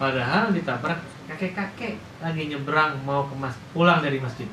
Padahal 0.00 0.56
ditabrak 0.56 1.04
kakek-kakek 1.28 2.00
lagi 2.24 2.42
nyebrang 2.48 3.04
mau 3.04 3.28
ke 3.28 3.34
mas 3.36 3.54
pulang 3.76 4.00
dari 4.00 4.16
masjid. 4.16 4.48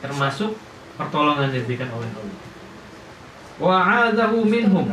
Termasuk 0.00 0.54
pertolongan 0.94 1.50
yang 1.50 1.66
diberikan 1.66 1.90
oleh 1.90 2.08
Allah. 2.08 2.38
Wa'adahu 3.60 4.48
minhum. 4.48 4.88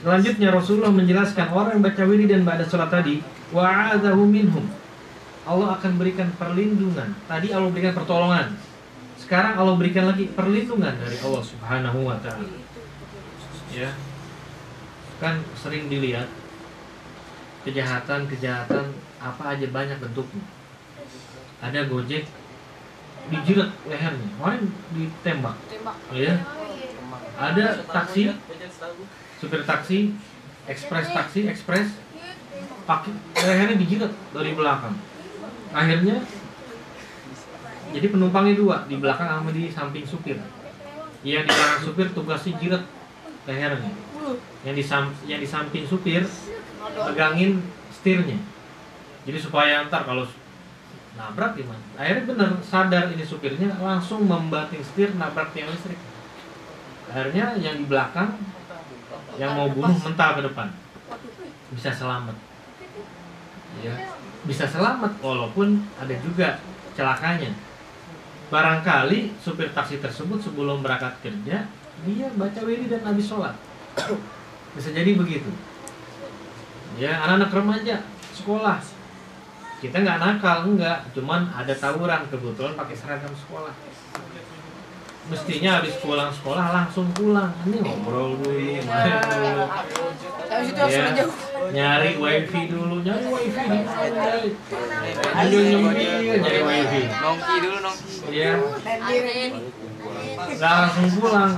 Selanjutnya 0.00 0.48
Rasulullah 0.48 0.88
menjelaskan 0.88 1.52
orang 1.52 1.76
yang 1.76 1.84
baca 1.84 2.02
wirid 2.08 2.32
dan 2.32 2.42
pada 2.48 2.64
sholat 2.64 2.88
tadi 2.88 3.20
wa'adahu 3.52 4.24
minhum. 4.24 4.64
Allah 5.44 5.76
akan 5.76 6.00
berikan 6.00 6.32
perlindungan. 6.40 7.12
Tadi 7.28 7.52
Allah 7.52 7.68
berikan 7.68 7.92
pertolongan 7.92 8.56
Sekarang 9.20 9.60
Allah 9.60 9.76
berikan 9.76 10.08
lagi 10.08 10.32
perlindungan 10.32 10.96
dari 10.96 11.16
Allah 11.20 11.42
subhanahu 11.44 12.08
wa 12.08 12.16
ta'ala. 12.24 12.48
Ya. 13.70 13.92
Kan 15.20 15.44
sering 15.52 15.92
dilihat 15.92 16.26
Kejahatan-kejahatan 17.60 18.96
Apa 19.20 19.52
aja 19.52 19.68
banyak 19.68 20.00
bentuknya. 20.00 20.44
Ada 21.60 21.84
gojek 21.84 22.24
Dijilat 23.28 23.70
lehernya. 23.84 24.28
Orang 24.40 24.72
ditembak. 24.96 25.56
Tembak. 25.68 25.96
ya 26.16 26.34
Ada 27.36 27.84
taksi. 27.84 28.32
Supir 29.38 29.62
taksi, 29.64 30.16
ekspres 30.68 31.08
taksi, 31.12 31.40
ekspres, 31.48 31.88
pakai 32.84 33.12
lehernya 33.44 33.76
dijilat 33.76 34.12
dari 34.34 34.52
belakang. 34.56 34.96
Akhirnya 35.70 36.20
jadi 37.90 38.06
penumpangnya 38.10 38.54
dua, 38.54 38.76
di 38.86 38.96
belakang 38.98 39.26
sama 39.26 39.50
di 39.50 39.70
samping 39.70 40.06
supir. 40.06 40.38
Yang 41.26 41.46
di 41.46 41.52
belakang 41.52 41.82
supir 41.84 42.06
tugasnya 42.14 42.52
jilat 42.58 42.84
lehernya. 43.46 43.92
Yang 44.62 44.74
di 44.74 44.84
sam- 44.84 45.16
yang 45.26 45.40
di 45.42 45.48
samping 45.48 45.84
supir 45.84 46.22
pegangin 46.80 47.60
setirnya. 47.92 48.38
Jadi 49.26 49.38
supaya 49.38 49.84
ntar 49.90 50.06
kalau 50.06 50.24
nabrak 51.18 51.58
gimana? 51.58 51.82
Akhirnya 51.98 52.24
bener 52.24 52.50
sadar 52.64 53.10
ini 53.12 53.24
supirnya 53.26 53.74
langsung 53.76 54.24
membanting 54.24 54.80
setir 54.80 55.12
nabrak 55.18 55.52
tiang 55.52 55.68
listrik. 55.68 55.98
Akhirnya 57.10 57.58
yang 57.58 57.82
di 57.82 57.84
belakang 57.90 58.38
yang 59.38 59.56
mau 59.56 59.68
bunuh 59.72 59.96
mental 59.96 60.30
ke 60.36 60.42
depan 60.46 60.68
bisa 61.70 61.90
selamat 61.94 62.36
ya 63.80 63.94
bisa 64.42 64.66
selamat 64.66 65.22
walaupun 65.22 65.80
ada 65.96 66.14
juga 66.18 66.58
celakanya 66.98 67.54
barangkali 68.50 69.38
supir 69.38 69.70
taksi 69.70 70.02
tersebut 70.02 70.42
sebelum 70.42 70.82
berangkat 70.82 71.14
kerja 71.22 71.70
dia 72.02 72.26
baca 72.34 72.60
wiri 72.66 72.90
dan 72.90 73.04
habis 73.06 73.30
sholat. 73.30 73.54
Bisa 74.74 74.90
jadi 74.90 75.14
begitu. 75.14 75.50
Ya 76.98 77.22
anak-anak 77.22 77.50
remaja 77.54 77.96
sekolah. 78.34 78.82
Kita 79.80 79.96
nggak 79.96 80.20
nakal 80.20 80.68
enggak 80.68 81.08
cuman 81.16 81.48
ada 81.56 81.72
tawuran 81.72 82.28
kebetulan 82.28 82.76
pakai 82.76 82.96
seragam 82.98 83.32
sekolah 83.32 83.72
mestinya 85.28 85.70
habis 85.78 85.94
pulang 86.00 86.32
sekolah 86.32 86.66
langsung 86.72 87.06
pulang. 87.12 87.52
Ini 87.68 87.78
ngobrol 87.84 88.40
dulu 88.40 88.56
main 88.56 89.20
dulu 89.20 89.64
Habis 90.48 90.68
itu 90.72 90.80
langsung 90.80 91.30
Ya, 91.70 92.00
nyari 92.00 92.10
wifi 92.16 92.60
dulu 92.66 93.04
nyari 93.04 93.26
wifi 93.28 93.62
di 93.62 93.78
mana? 93.84 94.06
Nyari 94.16 95.60
nyari 95.76 96.04
nyari 96.40 96.60
wifi. 96.64 97.02
Nongki 97.12 97.54
dulu 97.60 97.76
nongki. 97.84 98.14
ya 98.32 98.52
nggak 100.56 100.72
langsung 100.80 101.08
pulang. 101.20 101.52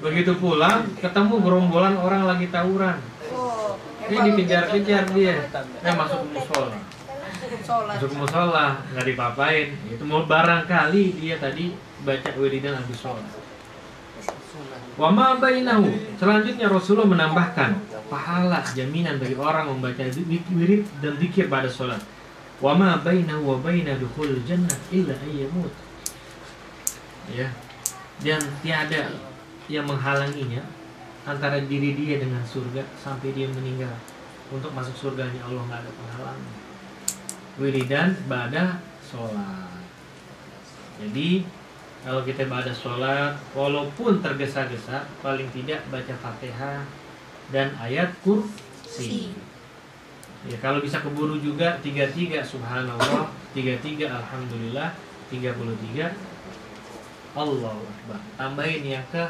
Begitu 0.00 0.32
pulang 0.40 0.78
ketemu 0.98 1.34
gerombolan 1.44 1.94
orang 2.00 2.22
lagi 2.26 2.50
tawuran. 2.50 2.98
Oh, 3.30 3.78
ini 4.10 4.34
dikejar-kejar 4.34 5.04
dia. 5.14 5.46
Eh 5.86 5.94
masuk 5.94 6.26
ke 6.26 6.28
musola 6.34 6.78
masuk 7.70 8.10
musola 8.18 8.82
nggak 8.92 9.06
dipapain. 9.06 9.68
Itu 9.88 10.02
mau 10.04 10.26
barangkali 10.26 11.04
dia 11.20 11.36
tadi 11.38 11.74
baca 12.06 12.30
wiridan 12.38 12.76
habis 12.76 12.98
sholat 13.00 13.24
Wama 15.00 15.40
bainahu. 15.40 15.88
Selanjutnya 16.20 16.68
Rasulullah 16.68 17.08
menambahkan 17.08 17.72
pahala 18.12 18.60
jaminan 18.76 19.16
bagi 19.16 19.38
orang 19.38 19.72
membaca 19.72 20.04
wi- 20.28 20.44
wirid 20.52 20.84
dan 21.00 21.16
zikir 21.16 21.48
pada 21.48 21.70
sholat. 21.70 22.02
Wama 22.60 23.00
bainahu 23.00 23.40
wa 23.40 23.56
baina 23.64 23.96
dukhul 23.96 24.44
jannah 24.44 24.76
illa 24.92 25.16
ayyamut. 25.24 25.72
Ya. 27.32 27.48
Dan 28.20 28.42
tiada 28.60 29.16
yang 29.72 29.88
menghalanginya 29.88 30.60
antara 31.24 31.64
diri 31.64 31.96
dia 31.96 32.20
dengan 32.20 32.44
surga 32.44 32.84
sampai 33.00 33.32
dia 33.32 33.48
meninggal. 33.48 33.96
Untuk 34.52 34.74
masuk 34.76 34.92
surganya 34.92 35.40
Allah 35.48 35.64
nggak 35.64 35.80
ada 35.80 35.90
penghalang. 35.96 36.40
Wiridan 37.56 38.08
pada 38.28 38.84
sholat. 39.00 39.80
Jadi 41.00 41.48
kalau 42.00 42.24
kita 42.24 42.48
pada 42.48 42.72
sholat 42.72 43.36
walaupun 43.52 44.24
tergesa-gesa 44.24 45.04
paling 45.20 45.48
tidak 45.52 45.84
baca 45.92 46.14
fatihah 46.16 46.80
dan 47.52 47.76
ayat 47.76 48.08
kursi. 48.24 49.36
Ya 50.48 50.56
kalau 50.64 50.80
bisa 50.80 51.04
keburu 51.04 51.36
juga 51.36 51.76
tiga 51.84 52.08
tiga 52.08 52.40
subhanallah 52.40 53.28
tiga 53.52 53.76
tiga 53.84 54.08
alhamdulillah 54.08 54.96
tiga 55.28 55.52
puluh 55.52 55.76
tiga 55.84 56.16
Allah 57.36 57.76
akbar. 57.76 58.20
Tambahin 58.40 58.82
yang 58.82 59.04
ke 59.12 59.28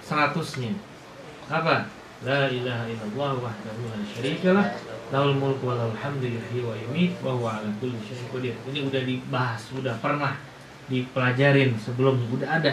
seratusnya. 0.00 0.72
Apa? 1.52 1.92
La 2.24 2.48
ilaha 2.48 2.88
illallah 2.88 3.36
wahdahu 3.44 3.92
la 3.92 4.00
syarikalah 4.08 4.72
lahul 5.12 5.36
mulku 5.36 5.68
wa 5.68 5.76
lahul 5.76 5.92
hamdu 5.92 6.24
yuhyi 6.24 6.64
wa 6.64 6.72
yumiit 6.72 7.12
wa 7.20 7.36
huwa 7.36 7.60
ala 7.60 7.68
kulli 7.76 8.00
syai'in 8.00 8.24
qadir. 8.32 8.56
Ini 8.72 8.88
udah 8.88 9.02
dibahas 9.04 9.60
sudah 9.68 9.92
pernah 10.00 10.32
dipelajarin 10.86 11.74
sebelumnya 11.78 12.26
udah 12.30 12.48
ada. 12.62 12.72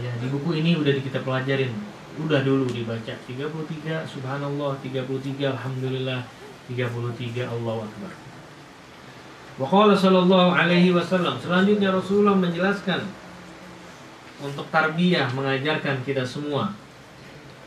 Ya 0.00 0.10
di 0.16 0.26
buku 0.32 0.56
ini 0.56 0.80
udah 0.80 0.92
kita 0.96 1.20
pelajarin. 1.20 1.72
Udah 2.16 2.40
dulu 2.44 2.68
dibaca. 2.68 3.12
33 3.12 4.08
subhanallah 4.08 4.76
33 4.80 5.52
alhamdulillah 5.52 6.20
33 6.68 7.44
Allahu 7.44 7.80
akbar. 7.84 8.12
Wa 9.60 9.66
qala 9.68 9.92
sallallahu 9.92 10.56
alaihi 10.56 10.96
wasallam 10.96 11.36
selanjutnya 11.36 11.92
Rasulullah 11.92 12.32
menjelaskan 12.32 13.04
untuk 14.40 14.64
tarbiyah 14.72 15.28
mengajarkan 15.36 16.00
kita 16.08 16.24
semua. 16.24 16.72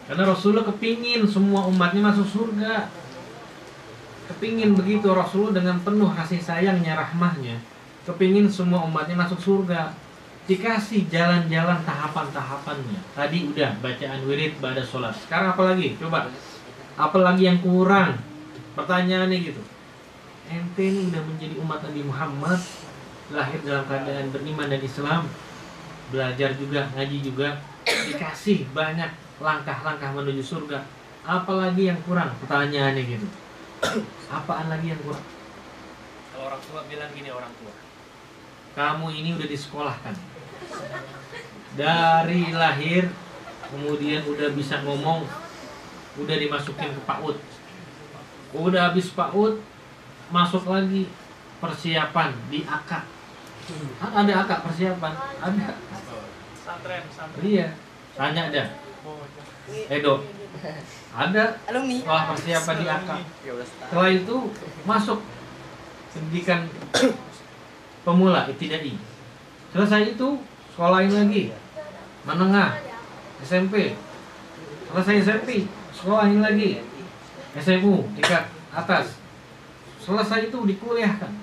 Karena 0.09 0.29
Rasulullah 0.29 0.65
kepingin 0.65 1.25
semua 1.29 1.65
umatnya 1.69 2.09
masuk 2.09 2.25
surga. 2.25 2.89
Kepingin 4.25 4.73
begitu 4.73 5.05
Rasulullah 5.13 5.61
dengan 5.61 5.77
penuh 5.85 6.09
kasih 6.09 6.41
sayangnya 6.41 6.97
rahmahnya 6.97 7.74
kepingin 8.05 8.45
semua 8.47 8.85
umatnya 8.85 9.17
masuk 9.17 9.41
surga. 9.41 9.91
Dikasih 10.45 11.09
jalan-jalan 11.09 11.81
tahapan-tahapannya. 11.81 13.01
Tadi 13.17 13.49
udah 13.49 13.81
bacaan 13.81 14.21
wirid 14.29 14.61
pada 14.61 14.85
sholat. 14.85 15.17
Sekarang 15.17 15.57
apa 15.57 15.73
lagi? 15.73 15.97
Coba. 15.97 16.29
Apa 16.95 17.17
lagi 17.17 17.49
yang 17.49 17.57
kurang? 17.65 18.21
Pertanyaannya 18.77 19.37
gitu. 19.41 19.61
Ente 20.45 20.83
ini 20.85 21.09
udah 21.09 21.21
menjadi 21.25 21.57
umat 21.57 21.81
Nabi 21.81 22.01
Muhammad 22.05 22.61
lahir 23.33 23.57
dalam 23.65 23.89
keadaan 23.89 24.29
beriman 24.29 24.69
dan 24.69 24.81
Islam 24.85 25.25
belajar 26.13 26.53
juga 26.53 26.85
ngaji 26.93 27.17
juga 27.25 27.57
dikasih 27.81 28.69
banyak 28.69 29.09
langkah-langkah 29.41 30.13
menuju 30.13 30.45
surga. 30.45 30.85
Apalagi 31.25 31.89
yang 31.89 31.97
kurang? 32.05 32.37
Pertanyaannya 32.45 33.01
gitu. 33.09 33.25
Apaan 34.29 34.69
lagi 34.69 34.93
yang 34.93 35.01
kurang? 35.01 35.25
Kalau 36.29 36.53
orang 36.53 36.61
tua 36.61 36.85
bilang 36.85 37.09
gini 37.17 37.33
orang 37.33 37.49
tua 37.57 37.84
kamu 38.75 39.07
ini 39.15 39.29
udah 39.39 39.47
disekolahkan. 39.47 40.15
Dari 41.75 42.51
lahir 42.55 43.11
kemudian 43.71 44.23
udah 44.23 44.53
bisa 44.55 44.79
ngomong 44.85 45.25
udah 46.15 46.35
dimasukin 46.39 46.95
ke 46.95 47.01
PAUD 47.03 47.35
udah 48.55 48.81
habis 48.87 49.11
PAUD 49.11 49.59
masuk 50.31 50.63
lagi 50.71 51.11
persiapan 51.59 52.31
di 52.47 52.63
AK 52.63 52.91
kan 53.99 54.11
ada 54.13 54.33
AK 54.45 54.51
persiapan? 54.61 55.13
Ada. 55.41 55.67
Iya. 57.41 57.67
Tanya 58.13 58.43
dah 58.53 58.67
Edo. 59.89 60.23
Ada 61.11 61.43
Alumni. 61.67 61.97
wah 62.05 62.23
persiapan 62.31 62.75
di 62.79 62.85
AK 62.87 63.09
setelah 63.65 64.09
itu 64.13 64.37
masuk 64.87 65.19
pendidikan 66.15 66.69
pemula 68.05 68.45
ibtidai. 68.45 68.93
Selesai 69.73 70.13
itu 70.13 70.39
sekolahin 70.71 71.11
lagi. 71.11 71.51
Menengah 72.23 72.77
SMP 73.41 73.97
selesai 74.93 75.25
SMP 75.25 75.65
sekolahin 75.91 76.39
lagi. 76.45 76.85
SMU 77.57 78.05
tingkat 78.15 78.45
atas. 78.69 79.17
Selesai 79.99 80.53
itu 80.53 80.57
dikuliahkan. 80.69 81.33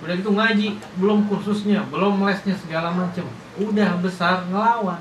Udah 0.00 0.14
gitu 0.16 0.32
ngaji 0.32 0.76
belum 1.00 1.28
kursusnya 1.28 1.84
belum 1.88 2.20
lesnya 2.24 2.56
segala 2.56 2.92
macem 2.92 3.28
udah 3.60 4.00
besar 4.00 4.44
ngelawan. 4.48 5.00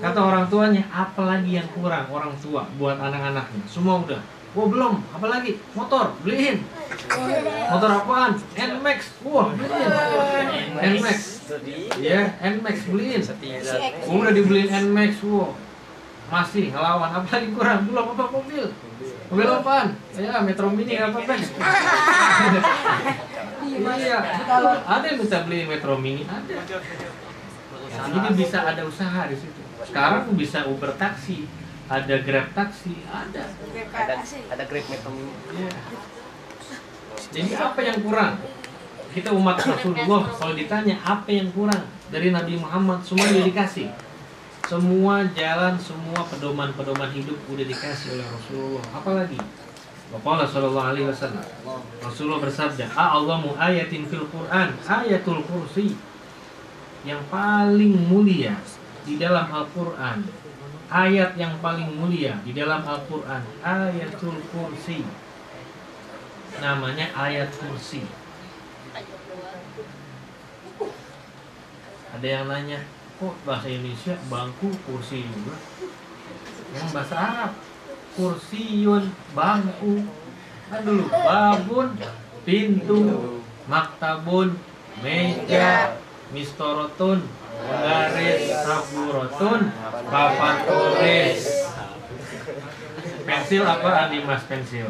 Kata 0.00 0.20
orang 0.24 0.48
tuanya 0.48 0.82
apalagi 0.88 1.60
yang 1.60 1.68
kurang 1.76 2.08
orang 2.08 2.32
tua 2.40 2.64
buat 2.80 2.96
anak-anaknya? 2.96 3.62
Semua 3.68 4.00
udah 4.00 4.18
Wah 4.58 4.66
belum, 4.66 4.94
apalagi 5.14 5.54
motor 5.78 6.18
beliin. 6.26 6.66
Motor 7.70 7.90
apaan? 8.02 8.32
Nmax. 8.58 8.98
Wah 9.22 9.54
beliin. 9.54 10.98
Nmax. 10.98 11.18
Ya, 12.02 12.34
Nmax 12.42 12.76
beliin. 12.90 13.22
Udah 14.10 14.32
dibeliin 14.34 14.90
Nmax. 14.90 15.22
Wah 15.22 15.54
masih 16.28 16.68
ngelawan 16.68 17.08
apalagi 17.08 17.48
kurang 17.56 17.88
belum 17.88 18.12
apa 18.12 18.24
mobil 18.28 18.68
mobil 19.32 19.48
apaan 19.48 19.96
ya 20.12 20.44
Metro 20.44 20.68
Mini 20.68 21.00
apa 21.00 21.24
Max 21.24 21.40
iya 23.96 24.18
ada 24.84 25.04
yang 25.08 25.18
bisa 25.24 25.36
beli 25.48 25.64
Metro 25.64 25.96
Mini 25.96 26.28
ada 26.28 26.52
jadi 28.12 28.28
bisa 28.36 28.58
ada 28.60 28.82
usaha 28.84 29.24
di 29.24 29.36
situ 29.40 29.60
sekarang 29.88 30.28
bisa 30.36 30.68
Uber 30.68 30.92
taksi 31.00 31.48
ada 31.88 32.14
Grab 32.20 32.46
taksi 32.52 32.94
ada 33.08 33.42
ada 33.96 34.14
ada 34.24 34.64
Grab 34.68 34.86
Metro 34.92 35.10
Mini. 35.12 35.32
Iya. 35.56 35.70
Jadi 37.32 37.50
apa 37.56 37.80
yang 37.80 37.98
kurang? 38.04 38.34
Kita 39.08 39.32
umat 39.32 39.56
Rasulullah 39.56 40.28
kalau 40.36 40.52
ditanya 40.52 41.00
apa 41.00 41.28
yang 41.32 41.48
kurang 41.56 41.88
dari 42.12 42.28
Nabi 42.28 42.60
Muhammad 42.60 43.00
semua 43.00 43.24
udah 43.24 43.44
dikasih. 43.44 43.88
Semua 44.68 45.24
jalan, 45.32 45.80
semua 45.80 46.20
pedoman-pedoman 46.28 47.08
hidup 47.16 47.40
udah 47.48 47.64
dikasih 47.64 48.20
oleh 48.20 48.26
Rasulullah. 48.28 48.84
Apalagi? 48.92 49.40
Waqala 50.12 50.44
sallallahu 50.44 50.88
alaihi 50.92 51.08
wasallam. 51.08 51.44
Rasulullah 52.04 52.40
bersabda, 52.40 52.84
"A'lamu 52.92 53.56
ayatin 53.56 54.04
fil 54.08 54.28
Qur'an, 54.28 54.76
ayatul 54.84 55.40
kursi." 55.44 55.96
Yang 57.04 57.24
paling 57.32 57.96
mulia 58.12 58.60
di 59.08 59.16
dalam 59.16 59.48
Al-Qur'an. 59.48 60.24
Ayat 60.88 61.36
yang 61.36 61.60
paling 61.60 62.00
mulia 62.00 62.40
di 62.48 62.56
dalam 62.56 62.80
Al-Qur'an, 62.80 63.44
ayatul 63.60 64.40
kursi 64.48 65.04
namanya 66.58 67.06
ayat 67.14 67.52
kursi. 67.54 68.02
Ada 72.08 72.26
yang 72.26 72.44
nanya, 72.50 72.80
kok 73.20 73.36
bahasa 73.46 73.68
Indonesia 73.70 74.16
bangku 74.26 74.72
kursi 74.88 75.22
juga? 75.28 75.54
Yang 76.74 76.88
bahasa 76.96 77.14
Arab, 77.20 77.52
kursiun 78.16 79.12
bangku. 79.36 80.08
Kan 80.68 80.80
dulu 80.84 81.04
babun 81.12 81.88
pintu, 82.42 83.00
maktabun 83.68 84.56
meja, 85.04 86.00
mistorotun 86.32 87.22
garis 87.66 88.42
saburotun 88.62 89.60
papan 90.08 90.56
tulis. 90.66 91.40
Pensil 93.28 93.62
apa 93.66 94.08
Mas 94.24 94.42
pensil? 94.48 94.88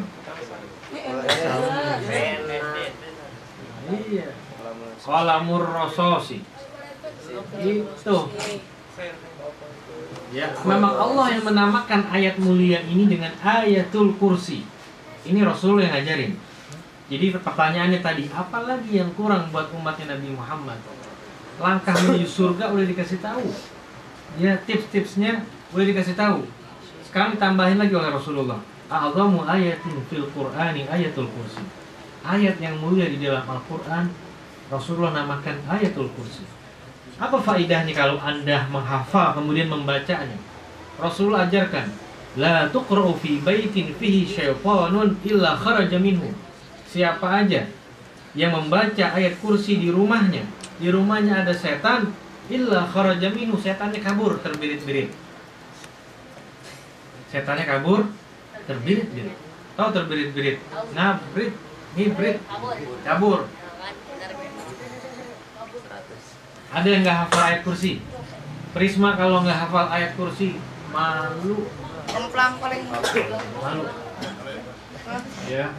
Iya. 3.89 4.27
Kolamur 5.01 5.63
rososi. 5.65 6.39
Itu. 7.59 8.17
Ya, 10.29 10.53
memang 10.61 10.93
Allah 10.93 11.25
yang 11.33 11.43
menamakan 11.49 12.05
ayat 12.13 12.37
mulia 12.37 12.85
ini 12.85 13.09
dengan 13.09 13.33
ayatul 13.41 14.13
kursi. 14.21 14.61
Ini 15.25 15.41
Rasul 15.41 15.81
yang 15.81 15.89
ngajarin. 15.89 16.37
Jadi 17.09 17.25
pertanyaannya 17.33 17.99
tadi, 18.05 18.29
apa 18.29 18.61
lagi 18.61 19.01
yang 19.01 19.09
kurang 19.17 19.49
buat 19.49 19.73
umatnya 19.73 20.13
Nabi 20.13 20.29
Muhammad? 20.37 20.77
Langkah 21.59 21.95
menuju 22.07 22.23
surga 22.23 22.71
udah 22.71 22.85
dikasih 22.87 23.19
tahu. 23.19 23.47
Ya, 24.39 24.55
tips-tipsnya 24.63 25.43
udah 25.75 25.85
dikasih 25.85 26.15
tahu. 26.15 26.47
Sekarang 27.03 27.35
ditambahin 27.35 27.75
lagi 27.75 27.93
oleh 27.93 28.09
Rasulullah. 28.15 28.63
A'zamu 28.89 29.43
ayatin 29.45 30.01
fil 30.07 30.25
Qur'ani 30.33 30.87
ayatul 30.87 31.29
kursi. 31.29 31.61
Ayat 32.25 32.57
yang 32.57 32.79
mulia 32.81 33.05
di 33.05 33.21
dalam 33.21 33.45
Al-Qur'an 33.45 34.09
Rasulullah 34.69 35.13
namakan 35.13 35.57
ayatul 35.67 36.09
kursi. 36.13 36.45
Apa 37.19 37.41
faedahnya 37.41 37.91
kalau 37.91 38.15
Anda 38.21 38.69
menghafal 38.71 39.35
kemudian 39.35 39.67
membacanya? 39.67 40.39
Rasulullah 40.95 41.49
ajarkan, 41.49 41.91
la 42.39 42.69
tuqra'u 42.71 43.17
fi 43.19 43.41
baitin 43.43 43.91
fihi 43.97 44.23
syaitanun 44.23 45.19
illa 45.27 45.57
kharaja 45.57 45.97
minhu. 45.99 46.31
Siapa 46.87 47.43
aja 47.43 47.67
yang 48.37 48.55
membaca 48.55 49.05
ayat 49.17 49.35
kursi 49.41 49.81
di 49.81 49.89
rumahnya, 49.89 50.45
di 50.79 50.87
rumahnya 50.87 51.43
ada 51.43 51.51
setan, 51.51 52.15
illa 52.47 52.87
kharaja 52.87 53.27
minhu, 53.35 53.59
setannya 53.59 53.99
kabur 53.99 54.39
terbirit-birit. 54.39 55.11
Setannya 57.29 57.67
kabur 57.67 58.07
terbirit-birit. 58.65 59.35
Tahu 59.75 59.89
terbirit-birit? 59.91 60.57
Ngabrit, 60.95 61.53
ngibrit, 61.99 62.37
kabur. 63.03 63.47
Ada 66.69 66.87
yang 66.87 67.01
nggak 67.03 67.17
hafal 67.27 67.43
ayat 67.43 67.61
kursi? 67.65 67.93
Prisma 68.71 69.17
kalau 69.17 69.41
nggak 69.41 69.59
hafal 69.67 69.89
ayat 69.89 70.13
kursi 70.13 70.55
malu, 70.89 71.69
Kemplang 72.09 72.57
paling 72.57 72.83
malu. 73.61 73.85
Ya. 75.45 75.73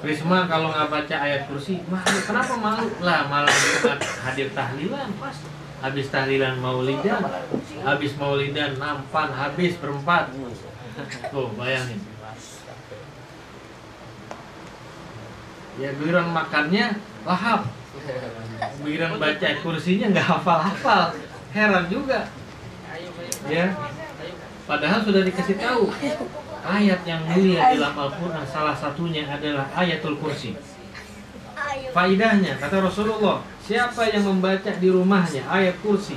Prisma 0.00 0.48
kalau 0.48 0.72
nggak 0.72 0.88
baca 0.88 1.16
ayat 1.20 1.44
kursi 1.44 1.84
malu. 1.84 2.18
Kenapa 2.24 2.56
malu? 2.56 2.88
Lah 3.04 3.28
malah 3.28 3.52
Jumat 3.52 4.00
hadir 4.00 4.48
tahlilan 4.56 5.12
pas. 5.20 5.36
Habis 5.80 6.12
tahlilan 6.12 6.60
maulidan, 6.60 7.24
habis 7.84 8.12
maulidan 8.16 8.76
nampan, 8.76 9.32
habis 9.32 9.76
berempat. 9.80 10.28
Tuh 11.32 11.48
bayangin. 11.56 12.00
Ya 15.80 15.88
giliran 15.96 16.32
makannya 16.32 17.00
lahap. 17.24 17.68
Giliran 18.84 19.16
baca 19.20 19.48
kursinya 19.64 20.06
nggak 20.12 20.26
hafal-hafal. 20.28 21.16
Heran 21.52 21.84
juga. 21.88 22.28
Ya. 23.48 23.72
Padahal 24.68 25.00
sudah 25.04 25.24
dikasih 25.24 25.56
tahu 25.60 25.92
ayat 26.64 27.00
yang 27.08 27.22
mulia 27.26 27.74
dalam 27.76 27.94
Al-Quran 27.96 28.44
salah 28.46 28.76
satunya 28.76 29.26
adalah 29.26 29.66
ayatul 29.76 30.16
kursi. 30.20 30.56
Faidahnya 31.90 32.58
kata 32.58 32.82
Rasulullah, 32.82 33.42
siapa 33.62 34.06
yang 34.10 34.26
membaca 34.26 34.70
di 34.70 34.88
rumahnya 34.90 35.42
ayat 35.50 35.74
kursi, 35.82 36.14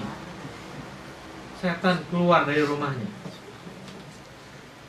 setan 1.57 2.01
keluar 2.09 2.45
dari 2.45 2.61
rumahnya. 2.61 3.09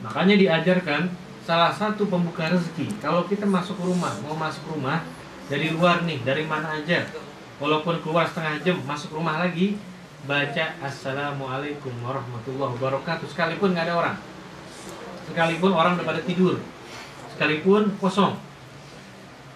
Makanya 0.05 0.35
diajarkan 0.37 1.09
salah 1.45 1.73
satu 1.73 2.05
pembuka 2.09 2.49
rezeki. 2.49 3.01
Kalau 3.01 3.25
kita 3.25 3.45
masuk 3.45 3.77
rumah, 3.81 4.13
mau 4.25 4.37
masuk 4.37 4.77
rumah 4.77 5.01
dari 5.49 5.73
luar 5.73 6.01
nih, 6.05 6.21
dari 6.25 6.45
mana 6.45 6.81
aja, 6.81 7.05
walaupun 7.61 8.01
keluar 8.01 8.25
setengah 8.25 8.61
jam, 8.65 8.77
masuk 8.85 9.13
rumah 9.13 9.41
lagi, 9.41 9.77
baca 10.25 10.73
Assalamualaikum 10.81 11.93
warahmatullahi 12.01 12.73
wabarakatuh. 12.81 13.29
Sekalipun 13.29 13.77
nggak 13.77 13.85
ada 13.89 13.95
orang, 13.97 14.17
sekalipun 15.29 15.71
orang 15.73 15.97
udah 15.97 16.05
pada 16.05 16.21
tidur, 16.23 16.61
sekalipun 17.33 17.93
kosong. 17.97 18.37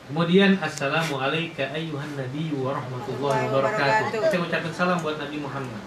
Kemudian 0.10 0.58
Assalamualaikum 0.58 1.69
ayuhan 1.69 2.17
nabi 2.17 2.49
warahmatullahi 2.58 3.45
wabarakatuh. 3.45 4.25
Kita 4.25 4.41
ucapkan 4.41 4.73
salam 4.73 4.97
buat 5.05 5.21
Nabi 5.21 5.38
Muhammad. 5.38 5.84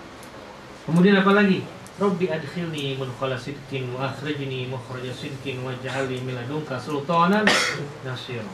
Kemudian 0.87 1.19
apa 1.19 1.35
lagi? 1.35 1.67
Rabbi 1.99 2.31
adkhilni 2.31 3.03
mudkhala 3.03 3.35
sidqin 3.35 3.91
wa 3.91 4.07
akhrijni 4.07 4.71
mukhraja 4.71 5.11
sidqin 5.11 5.67
waj'alni 5.67 6.23
min 6.23 6.39
ladunka 6.39 6.79
sultanan 6.79 7.43
nasir. 8.07 8.47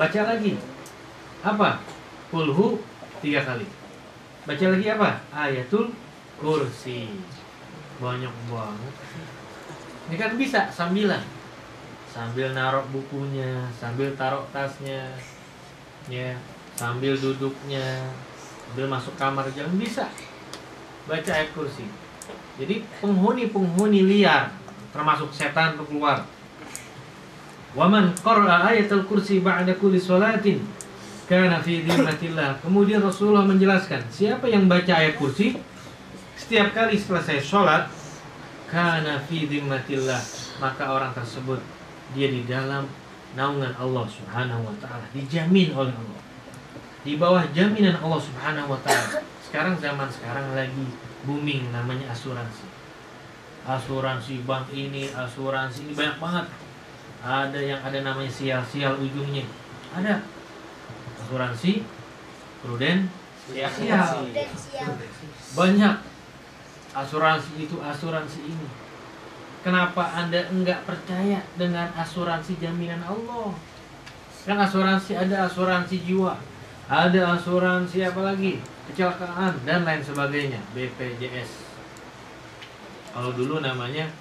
Baca 0.00 0.20
lagi. 0.32 0.56
Apa? 1.44 1.84
Kulhu 2.32 2.80
tiga 3.20 3.44
kali. 3.44 3.68
Baca 4.48 4.64
lagi 4.64 4.86
apa? 4.88 5.20
Ayatul 5.28 5.92
kursi. 6.40 7.12
Banyak 8.00 8.32
banget. 8.48 8.94
Ini 10.08 10.16
kan 10.20 10.36
bisa 10.36 10.68
sambilan. 10.68 11.20
Sambil 12.12 12.52
naruh 12.54 12.84
bukunya, 12.92 13.66
sambil 13.74 14.12
taruh 14.14 14.46
tasnya. 14.54 15.16
Ya, 16.06 16.36
sambil 16.76 17.16
duduknya, 17.16 18.12
sambil 18.68 18.86
masuk 18.86 19.16
kamar 19.16 19.48
jalan 19.56 19.74
bisa. 19.80 20.06
Baca 21.08 21.30
ayat 21.32 21.50
kursi. 21.56 21.88
Jadi 22.60 22.86
penghuni-penghuni 23.02 24.06
liar 24.06 24.52
termasuk 24.94 25.34
setan 25.34 25.74
untuk 25.74 25.90
keluar. 25.90 26.22
Waman 27.74 28.14
qara'a 28.22 28.70
ayatul 28.70 29.02
kursi 29.10 29.42
ba'da 29.42 29.74
kulli 29.74 29.98
sholatin 29.98 30.62
kana 31.26 31.58
fi 31.58 31.82
dhimmatillah. 31.82 32.62
Kemudian 32.62 33.02
Rasulullah 33.02 33.42
menjelaskan, 33.42 34.06
siapa 34.14 34.46
yang 34.46 34.70
baca 34.70 34.94
ayat 34.94 35.18
kursi 35.18 35.58
setiap 36.38 36.70
kali 36.70 36.94
selesai 36.94 37.42
sholat 37.42 37.90
kana 38.74 39.22
fi 39.30 39.46
dhimmatillah, 39.46 40.18
maka 40.58 40.82
orang 40.90 41.14
tersebut 41.14 41.62
dia 42.10 42.26
di 42.26 42.42
dalam 42.42 42.90
naungan 43.38 43.70
Allah 43.78 44.02
Subhanahu 44.10 44.66
wa 44.66 44.74
taala, 44.82 45.06
dijamin 45.14 45.70
oleh 45.70 45.94
Allah. 45.94 46.22
Di 47.06 47.14
bawah 47.14 47.46
jaminan 47.54 47.94
Allah 48.02 48.18
Subhanahu 48.18 48.74
wa 48.74 48.80
taala. 48.82 49.22
Sekarang 49.46 49.78
zaman 49.78 50.10
sekarang 50.10 50.58
lagi 50.58 50.90
booming 51.22 51.70
namanya 51.70 52.10
asuransi. 52.10 52.66
Asuransi 53.62 54.42
bank 54.42 54.74
ini, 54.74 55.06
asuransi 55.14 55.86
ini 55.86 55.92
banyak 55.94 56.18
banget. 56.18 56.46
Ada 57.22 57.60
yang 57.62 57.78
ada 57.78 57.98
namanya 58.02 58.28
sial-sial 58.28 58.98
ujungnya. 58.98 59.46
Ada 59.94 60.18
asuransi, 61.22 61.86
pruden, 62.58 63.06
sial. 63.46 64.26
Banyak 65.54 65.94
asuransi 66.94 67.66
itu 67.66 67.76
asuransi 67.82 68.40
ini. 68.46 68.68
Kenapa 69.66 70.14
Anda 70.14 70.46
enggak 70.48 70.86
percaya 70.86 71.42
dengan 71.58 71.90
asuransi 71.98 72.60
jaminan 72.62 73.02
Allah? 73.02 73.56
Kan 74.44 74.60
asuransi 74.60 75.16
ada 75.16 75.48
asuransi 75.48 76.04
jiwa, 76.04 76.36
ada 76.86 77.20
asuransi 77.34 78.04
apa 78.04 78.20
lagi? 78.22 78.60
Kecelakaan 78.92 79.64
dan 79.64 79.88
lain 79.88 80.04
sebagainya, 80.04 80.60
BPJS. 80.76 81.64
Kalau 83.16 83.32
dulu 83.32 83.64
namanya 83.64 84.12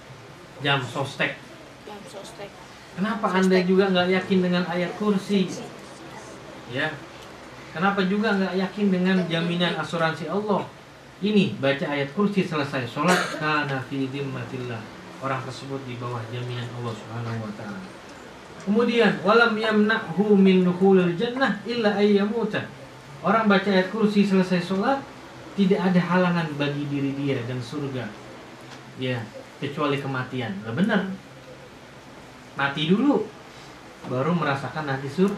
jam 0.64 0.80
sostek. 0.80 1.36
Kenapa 2.96 3.28
Anda 3.36 3.60
juga 3.68 3.92
nggak 3.92 4.10
yakin 4.16 4.40
dengan 4.40 4.64
ayat 4.70 4.96
kursi? 4.96 5.52
Ya. 6.72 6.94
Kenapa 7.76 8.06
juga 8.08 8.38
nggak 8.38 8.56
yakin 8.56 8.88
dengan 8.94 9.18
jaminan 9.28 9.76
asuransi 9.76 10.32
Allah? 10.32 10.64
Ini 11.24 11.56
baca 11.56 11.88
ayat 11.88 12.12
kursi 12.12 12.44
selesai 12.44 12.84
sholat 12.84 13.40
karena 13.40 13.80
fi 13.88 14.12
dhimmatillah. 14.12 14.84
Orang 15.24 15.40
tersebut 15.48 15.80
di 15.88 15.96
bawah 15.96 16.20
jaminan 16.28 16.68
Allah 16.68 16.92
Subhanahu 16.92 17.48
wa 17.48 17.52
taala. 17.56 17.80
Kemudian 18.68 19.24
walam 19.24 19.56
yamna'hu 19.56 20.36
min 20.36 20.68
dukhulil 20.68 21.16
jannah 21.16 21.64
illa 21.64 21.96
ayyamuta. 21.96 22.68
Orang 23.24 23.48
baca 23.48 23.72
ayat 23.72 23.88
kursi 23.88 24.28
selesai 24.28 24.60
sholat 24.60 25.00
tidak 25.56 25.80
ada 25.80 26.02
halangan 26.04 26.52
bagi 26.60 26.92
diri 26.92 27.16
dia 27.16 27.40
dan 27.48 27.64
surga. 27.64 28.04
Ya, 29.00 29.24
kecuali 29.64 30.04
kematian. 30.04 30.60
Nah, 30.68 30.76
benar. 30.76 31.08
Mati 32.60 32.92
dulu 32.92 33.24
baru 34.12 34.36
merasakan 34.36 34.92
nanti 34.92 35.08
sur 35.08 35.32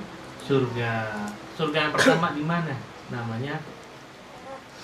surga. 0.50 1.14
Surga 1.54 1.78
yang 1.78 1.94
pertama 1.94 2.34
di 2.34 2.42
mana? 2.42 2.74
Namanya 3.14 3.62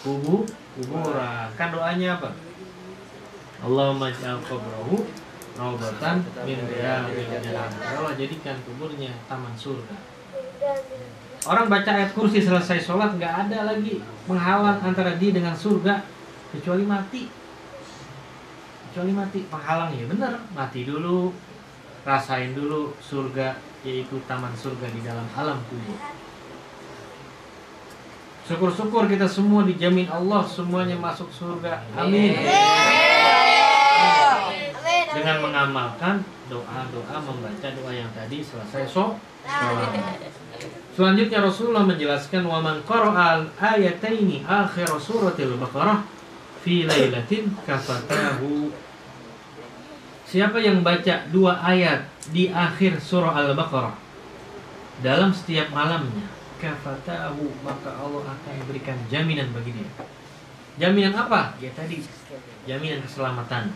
kubur 0.01 0.45
kuburan. 0.77 1.47
Kan 1.55 1.69
doanya 1.73 2.17
apa? 2.17 2.29
Allahumma 3.61 4.09
ja'al 4.09 4.41
qabrahu 4.41 5.05
rawdatan 5.53 6.25
min 6.45 6.57
riyadil. 6.65 7.29
Ya 7.29 7.69
Allah 7.97 8.13
jadikan 8.17 8.57
kuburnya 8.65 9.13
taman 9.29 9.53
surga. 9.53 9.95
Orang 11.41 11.73
baca 11.73 11.89
ayat 11.89 12.13
kursi 12.13 12.37
selesai 12.41 12.77
sholat 12.81 13.17
nggak 13.17 13.49
ada 13.49 13.73
lagi 13.73 14.01
menghalang 14.29 14.77
antara 14.81 15.17
dia 15.17 15.33
dengan 15.33 15.53
surga 15.53 16.05
kecuali 16.53 16.85
mati. 16.85 17.29
Kecuali 18.89 19.11
mati 19.13 19.39
penghalang 19.49 19.93
ya 19.93 20.05
benar 20.05 20.33
mati 20.53 20.85
dulu 20.85 21.33
rasain 22.05 22.53
dulu 22.53 22.93
surga 23.01 23.57
yaitu 23.81 24.21
taman 24.29 24.53
surga 24.53 24.85
di 24.93 25.01
dalam 25.01 25.25
alam 25.33 25.57
kubur. 25.65 25.97
Syukur-syukur 28.47 29.05
kita 29.05 29.29
semua 29.29 29.65
dijamin 29.65 30.09
Allah 30.09 30.41
semuanya 30.45 30.97
masuk 30.97 31.29
surga. 31.29 31.81
Amin. 31.93 32.33
Dengan 35.11 35.37
mengamalkan 35.43 36.23
doa-doa 36.47 37.17
membaca 37.21 37.67
doa 37.71 37.91
yang 37.91 38.09
tadi 38.15 38.41
selesai 38.41 38.87
so. 38.87 39.19
Selanjutnya 40.91 41.39
Rasulullah 41.41 41.87
menjelaskan 41.87 42.43
wa 42.45 42.59
man 42.59 42.83
qara'al 42.83 43.47
ayataini 43.57 44.43
akhir 44.43 44.91
suratil 44.99 45.55
Baqarah 45.57 46.03
fi 46.61 46.85
lailatin 46.85 47.49
kafatahu 47.63 48.69
Siapa 50.31 50.63
yang 50.63 50.79
baca 50.79 51.27
dua 51.27 51.59
ayat 51.59 52.07
di 52.31 52.47
akhir 52.47 53.03
surah 53.03 53.35
Al-Baqarah 53.35 53.91
dalam 55.03 55.35
setiap 55.35 55.67
malamnya, 55.75 56.23
kafatahu 56.61 57.49
maka 57.65 57.89
Allah 57.97 58.21
akan 58.29 58.55
berikan 58.69 58.95
jaminan 59.09 59.49
bagi 59.49 59.73
dia. 59.73 59.89
Jaminan 60.77 61.17
apa? 61.17 61.57
Ya 61.57 61.73
tadi, 61.73 62.05
jaminan 62.69 63.01
keselamatan, 63.01 63.73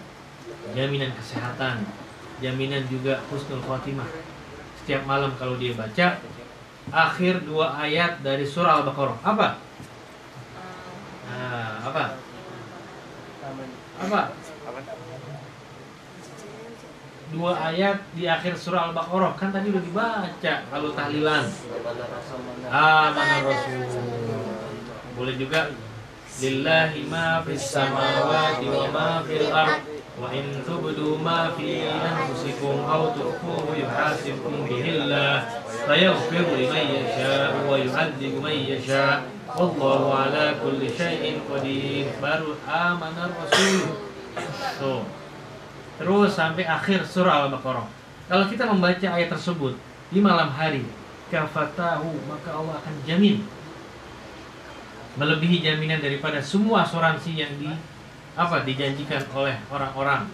jaminan 0.78 1.12
kesehatan, 1.17 1.84
jaminan 2.39 2.86
juga 2.88 3.19
husnul 3.34 3.65
khotimah. 3.65 4.08
Setiap 4.80 5.02
malam 5.10 5.34
kalau 5.41 5.58
dia 5.58 5.74
baca 5.74 6.21
akhir 6.93 7.41
dua 7.50 7.74
ayat 7.82 8.21
dari 8.21 8.45
surah 8.45 8.86
Al-Baqarah, 8.86 9.17
apa? 9.26 9.48
Nah, 11.26 11.74
apa? 11.89 12.04
Apa? 14.06 14.21
Dua 17.33 17.57
ayat 17.57 18.01
di 18.13 18.29
akhir 18.29 18.53
surah 18.53 18.91
Al-Baqarah. 18.91 19.33
Kan 19.39 19.49
tadi 19.49 19.73
udah 19.73 19.81
dibaca 19.81 20.53
kalau 20.69 20.89
tahlilan. 20.93 21.45
Ah 22.69 23.09
mana 23.15 23.41
rasul. 23.41 23.81
Boleh 25.17 25.35
juga. 25.39 25.73
Lillahi 26.35 27.07
ma 27.07 27.39
fis 27.47 27.63
samawati 27.71 28.67
wa 28.67 28.85
ma 28.91 29.09
fil 29.23 29.47
ard. 29.47 29.88
Wa 30.19 30.31
in 30.35 30.63
tubdu 30.67 31.15
ma 31.19 31.51
fi 31.55 31.88
anfusikum 31.88 32.83
aw 32.83 33.11
tukhfuhu 33.15 33.71
yuhasibkum 33.75 34.67
bihi 34.67 34.99
Allah 34.99 35.43
fayaghfiru 35.88 36.55
liman 36.55 36.88
yasha 36.88 37.55
wa 37.63 37.75
yu'adzibu 37.75 38.39
man 38.39 38.55
yasha 38.55 39.27
wallahu 39.55 40.11
ala 40.11 40.59
kulli 40.59 40.91
syai'in 40.91 41.39
qadir. 41.47 42.11
Baru 42.19 42.59
amana 42.67 43.31
rasul. 43.31 43.95
Tuh 44.79 45.03
Terus 45.95 46.31
sampai 46.36 46.67
akhir 46.67 47.08
surah 47.08 47.47
Al-Baqarah. 47.47 47.88
Kalau 48.27 48.45
kita 48.51 48.67
membaca 48.67 49.08
ayat 49.15 49.31
tersebut 49.31 49.79
di 50.12 50.19
malam 50.19 50.51
hari, 50.51 50.84
kafatahu 51.31 52.10
maka 52.27 52.49
Allah 52.51 52.75
akan 52.84 52.95
jamin 53.08 53.45
melebihi 55.15 55.63
jaminan 55.63 56.03
daripada 56.03 56.43
semua 56.43 56.84
asuransi 56.84 57.39
yang 57.39 57.51
di 57.55 57.71
apa 58.36 58.67
dijanjikan 58.67 59.23
oleh 59.31 59.55
orang-orang. 59.71 60.27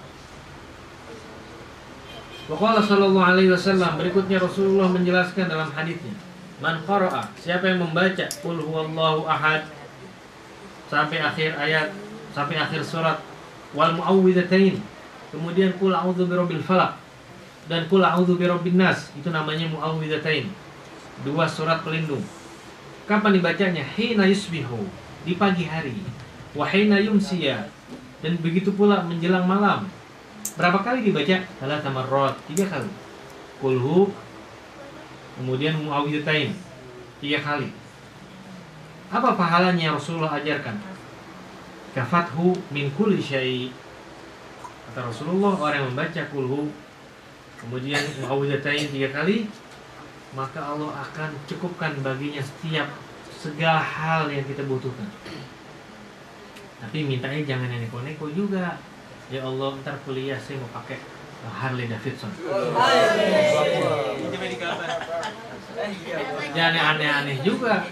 Waqala 2.50 2.82
sallallahu 2.82 3.22
alaihi 3.22 3.54
wasallam 3.54 4.02
berikutnya 4.02 4.42
Rasulullah 4.42 4.90
menjelaskan 4.90 5.46
dalam 5.46 5.70
hadisnya, 5.70 6.18
"Man 6.58 6.82
qara'a, 6.90 7.30
siapa 7.38 7.70
yang 7.70 7.86
membaca 7.86 8.26
qul 8.42 8.58
huwallahu 8.58 9.30
ahad 9.30 9.70
sampai 10.90 11.22
akhir 11.22 11.54
ayat, 11.56 11.94
sampai 12.34 12.58
akhir 12.58 12.82
surat 12.82 13.22
wal 13.78 13.94
muawwidzatain 13.94 14.82
Kemudian 15.32 15.72
kul 15.80 15.96
a'udzu 15.96 16.28
birabbil 16.28 16.60
falaq 16.60 17.00
dan 17.72 17.88
kul 17.88 18.04
a'udzu 18.04 18.36
birabbin 18.36 18.76
nas. 18.76 19.16
Itu 19.16 19.32
namanya 19.32 19.64
muawwidzatain. 19.72 20.52
Dua 21.24 21.48
surat 21.48 21.80
pelindung. 21.88 22.24
Kapan 23.08 23.40
dibacanya? 23.40 23.84
Hina 23.96 24.28
yusbihu, 24.28 24.88
di 25.24 25.40
pagi 25.40 25.64
hari. 25.68 25.96
Wa 26.52 26.68
hina 26.68 27.00
yumsiya 27.00 27.72
dan 28.22 28.38
begitu 28.44 28.76
pula 28.76 29.02
menjelang 29.08 29.48
malam. 29.48 29.88
Berapa 30.60 30.84
kali 30.84 31.08
dibaca? 31.08 31.42
Salah 31.58 31.80
tamarrat, 31.80 32.36
tiga 32.46 32.68
kali. 32.68 32.92
Kulhu 33.64 34.12
kemudian 35.40 35.80
muawwidzatain 35.80 36.54
tiga 37.24 37.40
kali. 37.40 37.72
Apa 39.12 39.36
pahalanya 39.36 39.96
Rasulullah 39.96 40.40
ajarkan? 40.40 40.76
Kafathu 41.92 42.56
min 42.72 42.88
kulli 42.96 43.20
syai' 43.20 43.72
Kata 44.92 45.08
Rasulullah 45.08 45.56
orang 45.56 45.78
yang 45.80 45.90
membaca 45.96 46.20
kulhu 46.36 46.68
kemudian 47.64 48.04
muawwidzatain 48.20 48.92
tiga 48.92 49.08
kali 49.16 49.48
maka 50.36 50.60
Allah 50.60 50.92
akan 51.00 51.32
cukupkan 51.48 51.96
baginya 52.04 52.44
setiap 52.44 52.92
segala 53.32 53.80
hal 53.80 54.28
yang 54.28 54.44
kita 54.44 54.68
butuhkan. 54.68 55.08
tapi 56.84 57.08
mintanya 57.08 57.40
jangan 57.56 57.72
yang 57.72 57.88
neko-neko 57.88 58.36
juga. 58.36 58.76
Ya 59.32 59.48
Allah 59.48 59.80
ntar 59.80 59.96
kuliah 60.04 60.36
saya 60.36 60.60
mau 60.60 60.76
pakai 60.76 61.00
Harley 61.48 61.88
Davidson. 61.88 62.28
Jangan 66.52 66.74
yang 66.76 66.88
aneh-aneh 67.00 67.40
juga 67.48 67.88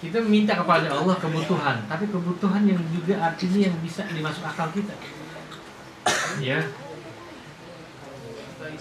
kita 0.00 0.24
minta 0.24 0.56
kepada 0.56 0.88
Allah 0.88 1.20
kebutuhan. 1.20 1.84
Tapi 1.84 2.08
kebutuhan 2.08 2.64
yang 2.64 2.80
juga 2.96 3.28
artinya 3.28 3.68
yang 3.68 3.76
bisa 3.84 4.08
dimasuk 4.08 4.40
akal 4.40 4.72
kita 4.72 5.19
ya. 6.40 6.58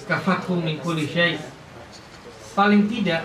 Kafatkum 0.09 0.65
min 0.65 0.81
kulli 0.81 1.05
paling 2.57 2.91
tidak 2.91 3.23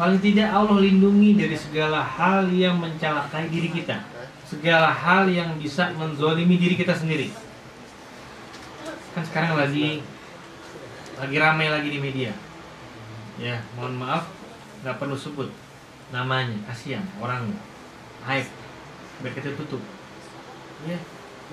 paling 0.00 0.18
tidak 0.22 0.48
Allah 0.48 0.80
lindungi 0.80 1.36
dari 1.36 1.56
segala 1.58 2.00
hal 2.00 2.48
yang 2.48 2.80
mencelakai 2.80 3.52
diri 3.52 3.68
kita. 3.68 4.00
Segala 4.48 4.90
hal 4.90 5.28
yang 5.28 5.58
bisa 5.58 5.92
menzolimi 5.94 6.56
diri 6.56 6.78
kita 6.78 6.94
sendiri. 6.94 7.28
Kan 9.12 9.24
sekarang 9.28 9.58
lagi 9.58 10.00
lagi 11.18 11.36
ramai 11.38 11.68
lagi 11.70 11.88
di 11.90 12.00
media. 12.00 12.32
Ya 13.38 13.62
mohon 13.76 13.98
maaf 13.98 14.30
nggak 14.82 14.98
perlu 15.00 15.16
sebut 15.18 15.50
namanya 16.12 16.54
kasihan 16.70 17.02
orang 17.18 17.50
hype 18.24 18.50
biar 19.22 19.32
kita 19.34 19.54
tutup. 19.58 19.82
Ya 20.86 20.98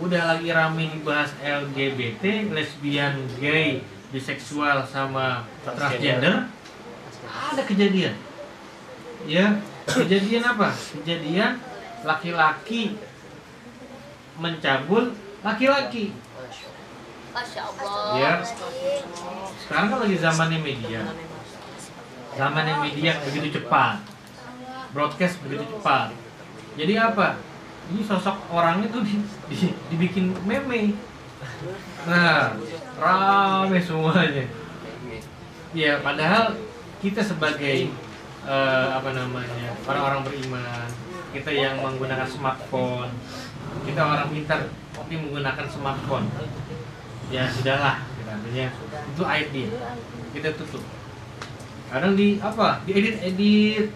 udah 0.01 0.21
lagi 0.33 0.49
rame 0.49 0.89
dibahas 0.97 1.29
LGBT 1.45 2.49
lesbian 2.49 3.21
gay 3.37 3.85
biseksual 4.09 4.81
sama 4.89 5.45
transgender. 5.61 6.49
Ada 7.29 7.61
kejadian. 7.69 8.17
Ya 9.29 9.61
kejadian 9.85 10.41
apa? 10.41 10.73
Kejadian 10.73 11.61
laki-laki 12.01 12.97
mencabul 14.41 15.13
laki-laki. 15.45 16.17
Ya. 18.17 18.41
Sekarang 19.61 19.87
kan 19.93 19.99
lagi 20.01 20.17
zamannya 20.17 20.59
media. 20.59 21.05
Zamannya 22.35 22.75
media 22.89 23.21
begitu 23.21 23.61
cepat. 23.61 24.01
Broadcast 24.91 25.39
begitu 25.45 25.63
cepat. 25.77 26.11
Jadi 26.75 26.97
apa 26.97 27.50
ini 27.91 28.01
sosok 28.07 28.47
orang 28.47 28.87
itu 28.87 28.97
di, 29.03 29.15
di- 29.51 29.75
dibikin 29.91 30.31
meme. 30.47 30.95
Nah 32.07 32.55
rame 32.95 33.77
semuanya. 33.83 34.47
Ya 35.75 35.99
padahal 35.99 36.55
kita 37.03 37.19
sebagai 37.19 37.91
eh, 38.47 38.87
apa 38.95 39.11
namanya 39.11 39.75
orang-orang 39.83 40.23
beriman 40.23 40.87
kita 41.35 41.51
yang 41.51 41.79
menggunakan 41.79 42.27
smartphone 42.27 43.11
kita 43.87 44.03
orang 44.03 44.27
pintar 44.31 44.67
tapi 44.95 45.13
menggunakan 45.19 45.67
smartphone. 45.67 46.27
Ya 47.31 47.47
sudahlah 47.51 48.03
artinya 48.31 48.71
itu 49.11 49.23
dia. 49.51 49.69
Kita 50.31 50.49
tutup. 50.55 50.83
Kadang 51.91 52.15
di 52.15 52.39
apa 52.39 52.79
diedit 52.87 53.19
edit 53.19 53.91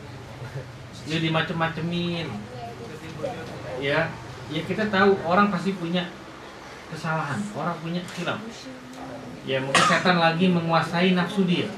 ya 1.05 1.17
dimacem-macemin 1.21 2.27
ya 3.85 4.09
ya 4.49 4.61
kita 4.65 4.89
tahu 4.89 5.13
orang 5.21 5.53
pasti 5.53 5.77
punya 5.77 6.09
kesalahan 6.89 7.37
orang 7.53 7.77
punya 7.85 8.01
hilaf 8.17 8.41
ya 9.45 9.61
mungkin 9.61 9.85
setan 9.85 10.17
lagi 10.17 10.49
menguasai 10.49 11.13
nafsu 11.13 11.45
dia. 11.45 11.69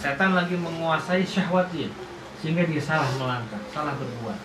Setan 0.00 0.32
lagi 0.32 0.56
menguasai 0.56 1.22
syahwat 1.22 1.68
dia 1.70 1.92
sehingga 2.40 2.64
dia 2.64 2.80
salah 2.80 3.06
melangkah 3.20 3.60
salah 3.74 3.92
berbuat. 3.98 4.38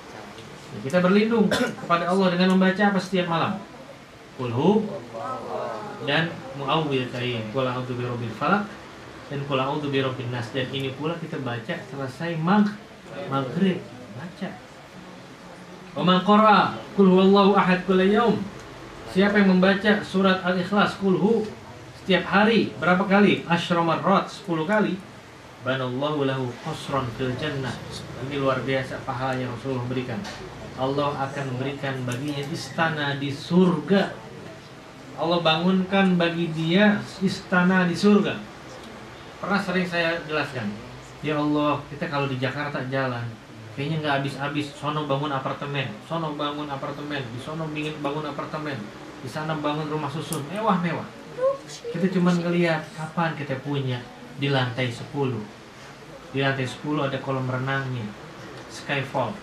Ya, 0.73 0.77
kita 0.83 0.97
berlindung 0.99 1.47
kepada 1.53 2.09
Allah 2.09 2.33
dengan 2.35 2.57
membaca 2.57 2.83
apa 2.83 2.99
setiap 2.99 3.31
malam? 3.31 3.61
Kulhu 4.35 4.89
dan 6.03 6.33
muawwidzatain 6.57 7.53
qul 7.53 7.63
a'udzu 7.69 7.93
birabbil 7.95 8.33
falaq 8.33 8.65
dan 9.29 9.39
qul 9.45 9.61
a'udzu 9.61 9.87
nas. 10.33 10.49
Dan 10.51 10.67
ini 10.73 10.91
pula 10.97 11.15
kita 11.21 11.39
baca 11.39 11.75
selesai 11.79 12.35
mag 12.41 12.65
maghrib. 13.29 13.79
Baca 14.17 14.72
wa 15.93 16.01
man 16.01 16.19
qara 16.25 16.77
qul 16.97 17.09
huwallahu 17.09 17.53
ahad 17.53 17.85
siapa 19.13 19.39
yang 19.41 19.57
membaca 19.57 20.01
surat 20.01 20.41
al-ikhlas 20.41 20.97
qul 20.97 21.17
hu 21.17 21.33
setiap 22.03 22.27
hari 22.27 22.67
berapa 22.83 22.99
kali? 23.07 23.47
Asyra 23.47 23.79
marrat 23.79 24.27
10 24.27 24.67
kali. 24.67 24.99
Banallahu 25.63 26.27
lahu 26.27 26.51
qasran 26.67 27.07
fil 27.15 27.31
jannah. 27.39 27.71
Ini 28.27 28.43
luar 28.43 28.59
biasa 28.59 28.99
pahala 29.07 29.39
yang 29.39 29.47
Rasulullah 29.55 29.87
berikan. 29.87 30.19
Allah 30.75 31.15
akan 31.15 31.55
memberikan 31.55 32.03
baginya 32.03 32.43
istana 32.51 33.15
di 33.15 33.31
surga. 33.31 34.11
Allah 35.15 35.39
bangunkan 35.39 36.19
bagi 36.19 36.51
dia 36.51 36.99
istana 37.23 37.87
di 37.87 37.95
surga. 37.95 38.35
Pernah 39.39 39.63
sering 39.63 39.87
saya 39.87 40.19
jelaskan. 40.27 40.75
Ya 41.23 41.39
Allah, 41.39 41.79
kita 41.87 42.11
kalau 42.11 42.27
di 42.27 42.35
Jakarta 42.35 42.83
jalan, 42.91 43.23
kayaknya 43.75 43.97
nggak 44.01 44.15
habis-habis. 44.21 44.73
Sono 44.77 45.05
bangun 45.05 45.31
apartemen, 45.33 45.87
sono 46.05 46.33
bangun 46.33 46.69
apartemen, 46.69 47.21
di 47.21 47.39
sono 47.41 47.67
ingin 47.73 47.97
bangun 47.99 48.25
apartemen, 48.25 48.77
di 49.21 49.29
sana 49.29 49.57
bangun 49.57 49.89
rumah 49.89 50.09
susun, 50.09 50.45
mewah-mewah. 50.49 51.05
Kita 51.65 52.07
cuma 52.13 52.33
ngelihat 52.33 52.85
kapan 52.93 53.33
kita 53.33 53.57
punya 53.61 53.99
di 54.37 54.53
lantai 54.53 54.89
10. 54.89 55.09
Di 56.33 56.39
lantai 56.41 56.65
10 56.65 57.09
ada 57.09 57.17
kolam 57.21 57.49
renangnya, 57.49 58.05
skyfall. 58.69 59.33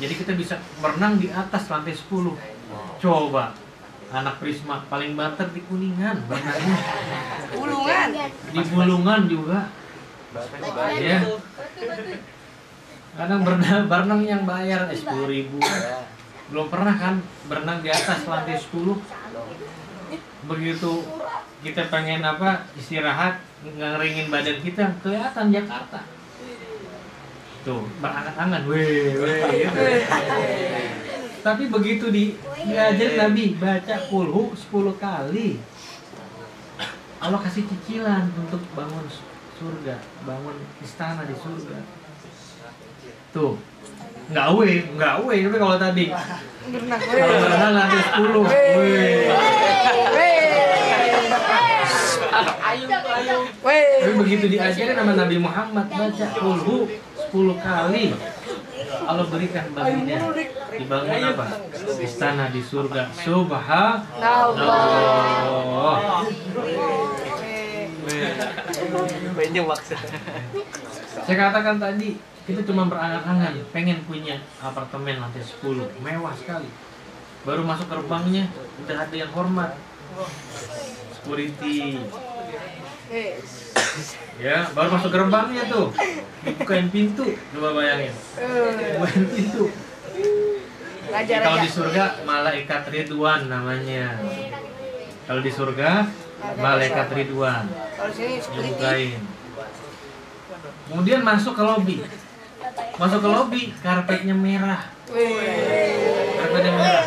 Jadi 0.00 0.14
kita 0.18 0.32
bisa 0.36 0.60
berenang 0.80 1.16
di 1.20 1.28
atas 1.32 1.68
lantai 1.68 1.96
10. 1.96 2.36
Coba 3.00 3.52
anak 4.12 4.44
Prisma 4.44 4.84
paling 4.92 5.16
banter 5.16 5.48
di 5.56 5.64
Kuningan 5.64 6.28
berenangnya 6.28 6.78
Bulungan. 7.56 8.08
di 8.52 8.60
Bulungan 8.68 9.20
juga 9.24 9.72
ya 11.00 11.18
kadang 13.12 13.40
berenang 13.44 13.84
berenang 13.90 14.22
yang 14.24 14.42
bayar. 14.48 14.88
Eh, 14.88 14.96
sepuluh 14.96 15.28
ribu 15.28 15.60
belum 16.52 16.68
pernah 16.68 16.92
kan 17.00 17.16
berenang 17.48 17.80
di 17.80 17.88
atas 17.88 18.28
lantai 18.28 18.60
10 18.60 18.76
begitu 20.44 20.92
kita 21.64 21.88
pengen 21.88 22.20
apa 22.20 22.68
istirahat 22.76 23.40
ngeringin 23.64 24.28
badan 24.28 24.60
kita 24.60 24.84
kelihatan 25.00 25.48
Jakarta. 25.48 26.04
Tuh 27.64 27.88
weh 28.68 29.16
weh 29.16 29.40
gitu. 29.64 29.80
tapi 31.40 31.72
begitu 31.72 32.12
di 32.12 32.36
diajarin 32.68 33.16
Nabi 33.16 33.56
baca 33.56 33.96
kulhu 34.12 34.52
10 34.52 34.92
kali. 35.00 35.56
Allah 37.22 37.40
kasih 37.40 37.64
cicilan 37.64 38.28
untuk 38.34 38.60
bangun 38.76 39.06
surga 39.56 39.94
bangun 40.26 40.58
istana 40.82 41.22
di 41.22 41.32
surga 41.38 42.01
tuh 43.32 43.56
nggak 44.30 44.46
we 44.54 44.86
nggak 44.96 45.14
we 45.26 45.34
tapi 45.42 45.56
kalau 45.58 45.76
tadi 45.80 46.06
Berenang. 46.62 47.00
kalau 47.02 47.36
berenang 47.42 47.72
lantai 47.74 48.02
10 48.06 48.38
weh 48.46 49.28
Weh. 53.62 54.00
Tapi 54.02 54.14
begitu 54.16 54.48
diajarin 54.48 54.96
sama 54.96 55.12
Nabi 55.12 55.36
Muhammad 55.36 55.86
baca 55.92 56.26
kulhu 56.40 56.88
10 56.88 57.60
kali 57.60 58.16
Allah 59.02 59.24
berikan 59.28 59.66
baginya 59.76 60.32
dibangun 60.72 61.22
apa? 61.34 61.46
Istana 62.00 62.48
di 62.52 62.62
surga. 62.64 63.12
Subhanallah. 63.12 63.92
Banyak 69.32 69.64
maksa. 69.64 69.96
Saya 71.24 71.36
katakan 71.36 71.76
tadi 71.80 72.16
kita 72.42 72.60
cuma 72.66 72.90
berangan-angan 72.90 73.54
pengen 73.70 74.02
punya 74.02 74.42
apartemen 74.58 75.22
lantai 75.22 75.42
10 75.42 76.02
mewah 76.02 76.34
sekali. 76.34 76.66
Baru 77.42 77.62
masuk 77.66 77.86
gerbangnya 77.90 78.50
udah 78.86 78.96
ada 79.06 79.14
yang 79.14 79.30
hormat. 79.34 79.78
Security. 81.18 82.02
Ya, 84.42 84.66
baru 84.74 84.88
masuk 84.98 85.10
gerbangnya 85.14 85.62
tuh. 85.70 85.94
Dibukain 86.42 86.90
pintu, 86.90 87.38
coba 87.54 87.68
bayangin. 87.78 88.14
Bukain 88.98 89.24
pintu. 89.30 89.70
Raja 91.12 91.34
Kalau 91.44 91.58
di 91.60 91.70
surga 91.70 92.04
malaikat 92.24 92.82
Ridwan 92.88 93.40
namanya. 93.46 94.16
Kalau 95.28 95.44
di 95.44 95.52
surga 95.52 96.08
malaikat 96.58 97.08
Ridwan 97.14 97.70
Kalau 97.70 98.10
sini 98.10 98.40
security. 98.40 98.72
dibukain. 98.72 99.20
Kemudian 100.88 101.20
masuk 101.22 101.54
ke 101.54 101.62
lobi. 101.62 101.96
Masuk 102.92 103.18
ke 103.18 103.28
lobi, 103.28 103.62
karpetnya 103.78 104.32
merah. 104.32 104.82
Karpetnya 106.38 106.72
merah. 106.72 107.04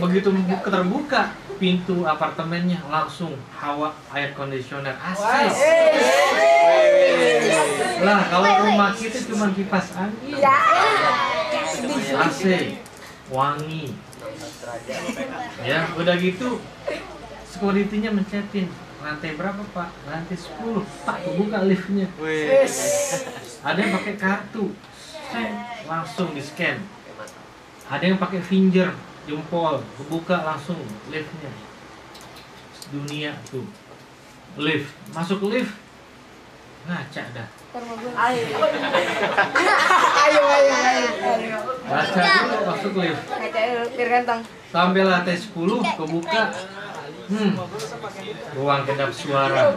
Begitu 0.00 0.28
buka- 0.28 0.64
terbuka 0.64 1.22
pintu 1.56 2.02
apartemennya 2.02 2.82
langsung 2.88 3.38
hawa 3.54 3.94
air 4.10 4.34
conditioner. 4.34 4.96
AC. 4.96 5.22
Lah 8.02 8.26
kalau 8.26 8.66
rumah 8.66 8.90
kita 8.90 9.22
cuma 9.30 9.46
kipas 9.54 9.94
angin. 9.94 10.42
AC 12.18 12.42
wangi. 13.30 13.94
Ya 15.62 15.86
udah 15.94 16.14
gitu 16.16 16.58
security-nya 17.46 18.10
mencetin 18.10 18.66
lantai 19.02 19.34
berapa 19.34 19.62
pak? 19.74 19.90
Lantai 20.06 20.38
10 20.38 20.86
tak 21.02 21.18
buka 21.34 21.58
liftnya. 21.66 22.06
Wih. 22.22 22.66
ada 23.66 23.78
yang 23.78 23.92
pakai 23.98 24.14
kartu. 24.14 24.70
Set, 25.32 25.52
langsung 25.90 26.36
di 26.36 26.42
scan 26.44 26.78
ada 27.92 28.04
yang 28.08 28.16
pakai 28.16 28.40
finger 28.40 28.94
jempol. 29.28 29.84
Kebuka 30.00 30.46
langsung 30.46 30.80
liftnya. 31.12 31.52
Dunia 32.88 33.36
tuh. 33.52 33.68
Lift. 34.56 34.92
Masuk 35.12 35.44
lift. 35.52 35.76
Ngaca 36.88 37.22
dah. 37.36 37.48
Ayo, 37.72 38.42
ayo, 40.18 40.42
ayo, 40.42 40.74
ayo. 40.82 41.58
ngaca 41.88 42.20
dulu 42.20 42.56
masuk 42.68 42.92
lift. 43.00 43.22
Ngaca 43.28 43.60
dulu, 43.60 43.86
biar 43.96 44.10
sampai 44.72 45.04
lantai 45.04 45.36
10 45.36 45.52
kebuka 46.00 46.42
hmm. 47.32 47.52
Ruang 48.56 48.82
kedap 48.84 49.10
suara. 49.10 49.72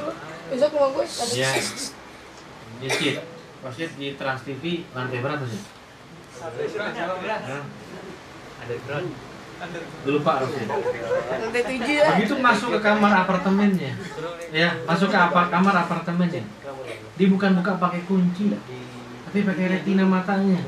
Besok 0.52 0.72
mau 0.78 0.90
gue. 0.94 1.06
tadi. 1.08 1.42
ya. 1.42 1.52
dikit 2.76 3.24
wasit 3.64 3.92
di 3.96 4.14
Trans 4.20 4.44
TV 4.44 4.84
lantai 4.92 5.24
berapa 5.24 5.46
sih? 5.48 5.62
Ada 8.56 8.76
drone. 8.84 9.10
lupa 10.04 10.44
Rosid 10.44 10.68
Lantai 10.68 11.64
tujuh 11.64 11.96
ya. 11.96 12.12
begitu 12.12 12.36
masuk 12.44 12.76
ke 12.76 12.80
kamar 12.84 13.24
apartemennya. 13.24 13.96
Ya 14.52 14.76
masuk 14.84 15.08
ke 15.10 15.18
apa 15.18 15.48
kamar 15.48 15.88
apartemennya. 15.88 16.44
Dia 17.16 17.28
bukan 17.32 17.56
buka 17.64 17.80
pakai 17.80 18.04
kunci 18.04 18.52
tapi 19.26 19.40
pakai 19.48 19.66
retina 19.72 20.04
matanya. 20.04 20.60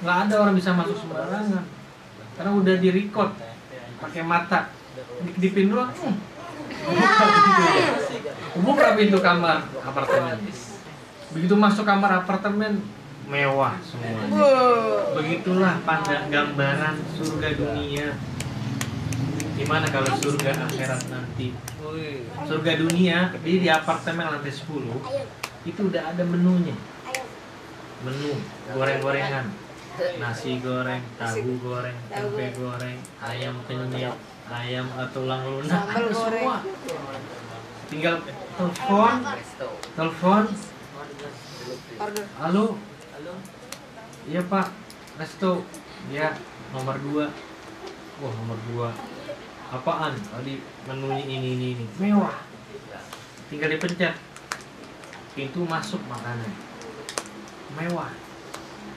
Nggak 0.00 0.16
ada 0.26 0.34
orang 0.40 0.56
bisa 0.56 0.72
masuk 0.72 0.96
sembarangan. 0.96 1.64
Karena 2.40 2.50
udah 2.56 2.74
di 2.80 2.88
record 2.88 3.36
pakai 4.00 4.22
mata 4.24 4.72
dikdipin 5.26 5.72
doang 5.72 5.92
hmm. 5.92 6.16
buka 8.62 8.96
pintu 8.96 9.18
kamar 9.20 9.64
apartemen 9.84 10.38
begitu 11.34 11.54
masuk 11.58 11.84
kamar 11.84 12.24
apartemen 12.24 12.80
mewah 13.26 13.74
Wow. 14.30 15.18
Begitulah 15.18 15.82
pandang 15.82 16.30
gambaran 16.30 16.94
surga 17.18 17.48
dunia. 17.58 18.14
Gimana 19.56 19.86
kalau 19.88 20.12
surga 20.20 20.52
akhirat 20.68 21.02
nanti? 21.10 21.50
Surga 22.46 22.72
dunia 22.78 23.32
di 23.40 23.64
di 23.64 23.68
apartemen 23.70 24.28
lantai 24.28 24.52
10 24.52 25.66
itu 25.66 25.80
udah 25.80 26.02
ada 26.14 26.22
menunya. 26.22 26.76
Menu 28.06 28.38
goreng-gorengan. 28.70 29.46
Nasi 30.20 30.60
goreng, 30.60 31.00
tahu 31.16 31.56
goreng, 31.64 31.96
tempe 32.12 32.52
goreng, 32.52 33.00
ayam 33.24 33.56
penyet, 33.64 34.12
ayam 34.50 34.86
tulang 35.10 35.42
lunak, 35.46 35.82
ada 35.90 36.10
semua. 36.12 36.56
Tinggal 37.86 38.18
telepon, 38.58 39.14
telepon, 39.94 40.42
Order. 41.96 42.24
Halo. 42.36 42.76
Iya 44.28 44.42
Pak, 44.44 44.68
resto. 45.16 45.64
Ya, 46.12 46.36
nomor 46.70 46.98
2 47.00 47.24
Wah, 48.20 48.32
nomor 48.42 48.58
2 48.68 48.92
Apaan? 49.72 50.12
Tadi 50.14 50.60
menunya 50.86 51.24
ini, 51.24 51.48
ini, 51.56 51.66
ini. 51.74 51.86
Mewah. 51.98 52.36
Tinggal 53.48 53.72
dipencet. 53.74 54.14
Pintu 55.32 55.64
masuk 55.64 55.98
makanan. 56.06 56.52
Mewah. 57.74 58.12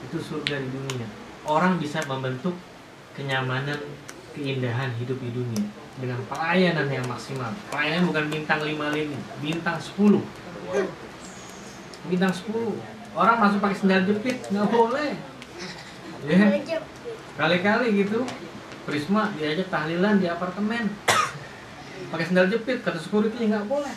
Itu 0.06 0.22
surga 0.22 0.62
di 0.62 0.70
dunia. 0.70 1.08
Orang 1.48 1.80
bisa 1.82 2.04
membentuk 2.06 2.54
kenyamanan, 3.18 3.80
keindahan 4.40 4.96
hidup 4.96 5.20
di 5.20 5.30
dunia 5.36 5.68
dengan 6.00 6.24
pelayanan 6.32 6.88
yang 6.88 7.04
maksimal. 7.04 7.52
Pelayanan 7.68 8.08
bukan 8.08 8.26
bintang 8.32 8.64
5 8.64 8.96
lini, 8.96 9.20
bintang 9.44 9.76
10 9.76 10.24
bintang 12.08 12.32
10 12.32 12.80
orang 13.18 13.38
masuk 13.44 13.60
pakai 13.60 13.76
sendal 13.76 14.08
jepit 14.08 14.40
nggak 14.48 14.68
boleh. 14.72 15.12
Ya. 16.24 16.80
Kali-kali 17.36 17.88
gitu. 18.06 18.24
Prisma 18.88 19.36
diajak 19.36 19.68
tahlilan 19.68 20.24
di 20.24 20.28
apartemen. 20.32 20.88
Pakai 22.10 22.26
sendal 22.26 22.48
jepit 22.48 22.80
kata 22.80 22.98
security 22.98 23.52
nggak 23.52 23.68
boleh. 23.68 23.92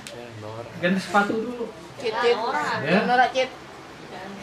Ganti 0.82 1.00
sepatu 1.00 1.38
dulu. 1.38 1.64
Cit, 2.02 2.10
cit. 2.18 2.36
Ya. 2.82 3.06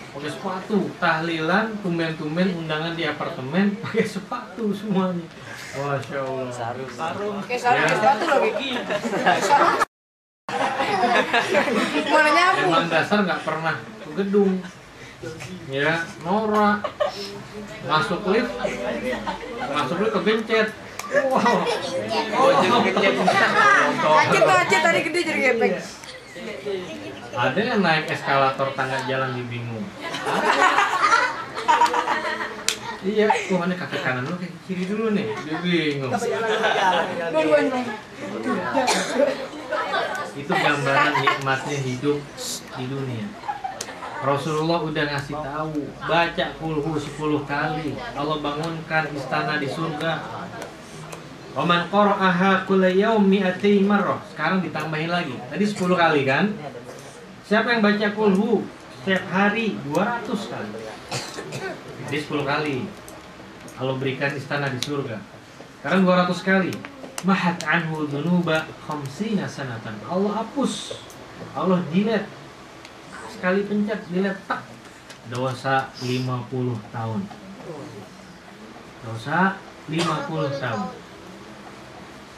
Pakai 0.09 0.31
sepatu 0.31 0.77
tahlilan 0.97 1.65
tumben-tumben 1.79 2.49
undangan 2.55 2.93
di 2.93 3.03
apartemen 3.03 3.77
pakai 3.79 4.05
sepatu 4.05 4.73
semuanya 4.73 5.21
Masya 5.71 6.17
Allah 6.19 6.49
Sarung. 6.49 6.89
Sarung. 6.89 7.37
Kayak 7.45 7.61
sarung 7.61 7.79
Ya. 7.79 7.93
sepatu 7.93 8.25
lagi. 8.25 8.69
Mana 12.09 12.29
nyapu? 12.31 12.59
emang 12.65 12.87
dasar 12.89 13.17
nggak 13.21 13.41
pernah 13.43 13.75
ke 13.77 14.09
gedung 14.15 14.51
ya 15.67 15.93
norak 16.19 16.79
masuk 17.85 18.23
lift 18.25 18.51
masuk 19.69 19.97
lift 19.99 20.13
kegencet 20.15 20.67
wow 21.25 21.59
Oh, 22.31 22.51
jadi 22.55 22.79
kecil. 22.87 23.13
Acit 23.99 24.41
tuh 24.41 24.55
acit 24.55 24.79
tadi 24.79 24.99
gede 25.01 25.19
jadi 25.25 25.39
gepeng. 25.43 25.73
Ada 27.35 27.59
yang 27.59 27.79
naik 27.83 28.05
eskalator 28.11 28.69
tangga 28.75 28.99
jalan 29.07 29.35
di 29.35 29.43
bingung 29.47 29.85
iya 32.99 33.31
tuh 33.47 33.55
mana 33.55 33.73
kaki 33.79 33.97
kanan 34.03 34.27
lu 34.27 34.35
kaki 34.35 34.51
kiri 34.67 34.83
dulu 34.91 35.15
nih. 35.15 35.31
Dia 35.47 35.57
bingung 35.63 36.11
Dua-duanya. 36.11 37.79
itu 40.35 40.51
gambaran 40.51 41.13
nikmatnya 41.23 41.77
hidup 41.79 42.19
di 42.75 42.83
dunia. 42.91 43.25
Rasulullah 44.19 44.83
udah 44.83 45.03
ngasih 45.15 45.35
tahu 45.39 45.79
baca 45.95 46.45
kulhu 46.59 46.91
10 46.99 47.47
kali. 47.47 47.95
Allah 48.19 48.37
bangunkan 48.43 49.03
istana 49.15 49.63
di 49.63 49.67
surga 49.71 50.11
Waman 51.57 51.89
qara'aha 51.89 52.69
kulla 52.69 52.93
yaum 52.93 53.25
mi'ati 53.25 53.81
marrah. 53.81 54.21
Sekarang 54.29 54.61
ditambahin 54.61 55.09
lagi. 55.09 55.33
Tadi 55.49 55.65
10 55.65 55.97
kali 55.97 56.21
kan? 56.21 56.53
Siapa 57.49 57.73
yang 57.73 57.81
baca 57.81 58.07
kulhu 58.13 58.61
setiap 59.01 59.25
hari 59.33 59.73
200 59.89 60.29
kali. 60.29 60.71
Jadi 62.05 62.17
10 62.21 62.45
kali. 62.45 62.77
Allah 63.81 63.95
berikan 63.97 64.29
istana 64.37 64.69
di 64.69 64.77
surga. 64.77 65.17
Sekarang 65.81 66.05
200 66.05 66.37
kali. 66.45 66.73
Mahat 67.25 67.57
anhu 67.65 68.05
dhunuba 68.05 68.69
khamsina 68.85 69.49
sanatan. 69.49 69.97
Allah 70.05 70.45
hapus. 70.45 71.01
Allah 71.57 71.81
delete. 71.89 72.29
Sekali 73.33 73.65
pencet 73.65 74.05
delete 74.13 74.37
tak. 74.45 74.61
Dosa 75.33 75.89
50 75.97 76.93
tahun. 76.93 77.21
Dosa 79.01 79.57
50 79.89 80.61
tahun 80.61 81.08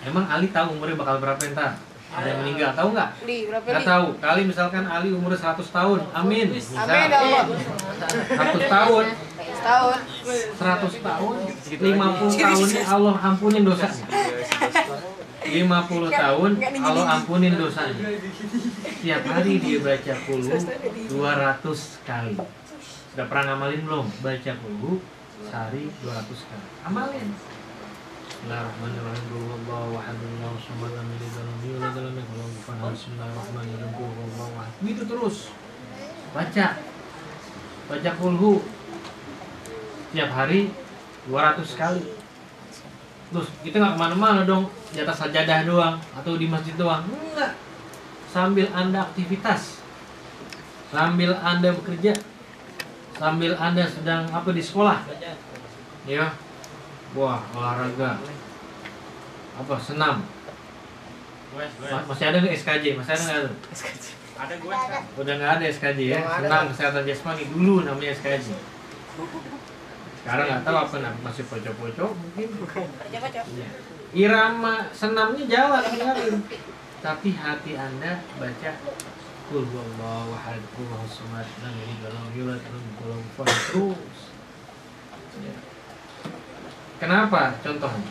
emang 0.07 0.25
Ali 0.27 0.47
tahu 0.49 0.77
umurnya 0.77 0.97
bakal 0.97 1.15
berapa 1.21 1.41
ntar? 1.53 1.73
Ada 2.11 2.27
yang 2.27 2.39
meninggal 2.43 2.71
tahu 2.75 2.87
nggak? 2.91 3.09
Nggak 3.47 3.85
tahu. 3.87 4.05
Kali 4.19 4.41
misalkan 4.43 4.83
Ali 4.83 5.15
umurnya 5.15 5.39
100 5.39 5.63
tahun 5.63 5.99
amin. 6.11 6.47
Misal 6.51 6.83
Amin. 6.83 7.07
Allah. 7.07 7.43
100 7.47 8.67
tahun. 8.67 9.05
Setahun. 9.61 9.97
100 10.59 11.07
tahun 11.07 11.35
50 11.71 12.41
tahunnya 12.41 12.81
Allah 12.89 13.15
ampunin 13.29 13.61
dosanya 13.61 14.05
50 15.41 16.09
tahun 16.09 16.51
Allah 16.81 17.05
ampunin 17.17 17.53
dosanya 17.57 18.05
Tiap 19.01 19.21
hari 19.25 19.53
dia 19.57 19.77
baca 19.81 20.13
kulu 20.29 20.45
200 20.49 22.05
kali. 22.05 22.35
Sudah 23.11 23.25
pernah 23.29 23.43
ngamalin 23.53 23.81
belum? 23.81 24.05
Baca 24.21 24.51
kulu 24.61 25.01
sehari 25.45 25.89
200 26.05 26.49
kali. 26.49 26.67
Amalin 26.85 27.29
Bismillahirrahmanirrahim. 28.41 29.69
Ahad 29.69 30.17
Allahu 30.17 30.57
samad 30.57 30.97
lam 30.97 31.05
yalid 31.13 31.29
wa 31.29 31.45
lam 31.45 31.57
yulad 31.61 31.93
wa 31.93 32.01
lam 32.01 32.13
yakul 32.17 32.35
lahu 32.41 32.49
kufuwan 32.57 32.77
ahad 32.81 32.93
Bismillahirrahmanirrahim 32.97 33.91
Qul 33.93 34.09
huwallahu 34.17 34.53
ahad 34.57 34.97
terus. 35.05 35.37
Baca. 36.33 36.67
Baca 37.85 38.09
kulhu. 38.17 38.53
Tiap 40.09 40.29
hari 40.33 40.73
200 41.29 41.69
kali. 41.77 42.03
Terus 43.29 43.47
kita 43.61 43.75
nggak 43.77 43.93
ke 43.93 43.99
mana-mana 44.09 44.41
dong. 44.41 44.73
Di 44.89 45.05
atas 45.05 45.21
sajadah 45.21 45.61
doang 45.61 46.01
Atau 46.17 46.41
di 46.41 46.49
masjid 46.49 46.73
doang. 46.73 47.05
Enggak. 47.13 47.53
Sambil 48.25 48.65
anda 48.73 49.05
aktivitas. 49.05 49.85
Sambil 50.89 51.37
anda 51.45 51.77
bekerja. 51.77 52.17
Sambil 53.21 53.53
anda 53.53 53.85
sedang 53.85 54.25
apa 54.33 54.49
di 54.49 54.65
sekolah. 54.65 55.05
Ya 56.09 56.33
Wah 57.11 57.41
olahraga 57.51 58.11
Apa 59.59 59.75
senam 59.77 60.23
Ma- 61.51 62.05
Masih 62.07 62.25
ada 62.31 62.37
nggak 62.39 62.55
SKJ? 62.55 62.85
Masih 62.95 63.11
ada 63.11 63.23
nggak 63.23 63.39
tuh? 63.43 63.55
Ada 64.39 64.53
gue 64.57 64.77
Udah 65.19 65.33
nggak 65.35 65.51
ada 65.59 65.65
SKJ 65.67 65.99
ya 66.07 66.19
Senam 66.39 66.63
kesehatan 66.71 67.03
jasmani 67.03 67.43
Dulu 67.51 67.83
namanya 67.83 68.11
SKJ 68.15 68.47
sekarang 70.21 70.45
nggak 70.47 70.63
tahu 70.63 70.77
apa 70.77 70.95
nah, 71.01 71.13
masih 71.25 71.43
pocok-pocok 71.49 72.11
mungkin 72.13 72.47
Baca-baca. 72.61 73.41
Ya. 73.57 73.69
irama 74.13 74.85
senamnya 74.93 75.43
jalan 75.49 75.81
tinggalin 75.81 76.35
tapi 77.01 77.33
hati 77.33 77.73
anda 77.73 78.21
baca 78.37 78.71
Kul 79.49 79.65
huwallahu 79.67 80.31
ahad, 80.31 80.61
kul 80.77 80.87
huwallahu 80.87 81.11
samad, 81.11 81.43
lam 81.59 81.73
yalid 81.75 81.99
wa 82.05 82.09
lam 82.15 82.25
yulad, 82.31 82.61
wa 82.61 82.69
lam 82.71 82.83
yakul 82.87 83.05
lahu 83.11 83.19
kufuwan 83.19 83.47
ahad. 83.51 83.63
terus. 83.67 84.19
Ya. 85.43 85.55
Kenapa? 87.01 87.57
Contohnya. 87.65 88.09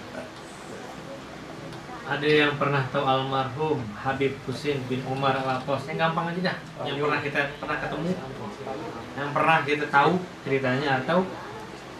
Ada 2.11 2.27
yang 2.27 2.59
pernah 2.59 2.83
tahu 2.91 3.07
almarhum 3.07 3.87
Habib 3.95 4.35
Husin 4.43 4.83
bin 4.91 4.99
Umar 5.07 5.31
al 5.31 5.63
Atos 5.63 5.87
Yang 5.87 6.11
gampang 6.11 6.35
aja 6.35 6.51
dah. 6.51 6.57
Yang 6.83 7.07
pernah 7.07 7.21
kita 7.23 7.41
pernah 7.63 7.79
ketemu, 7.79 8.11
yang 9.15 9.31
pernah 9.31 9.57
kita 9.63 9.87
tahu 9.87 10.13
ceritanya 10.43 10.89
atau 11.07 11.23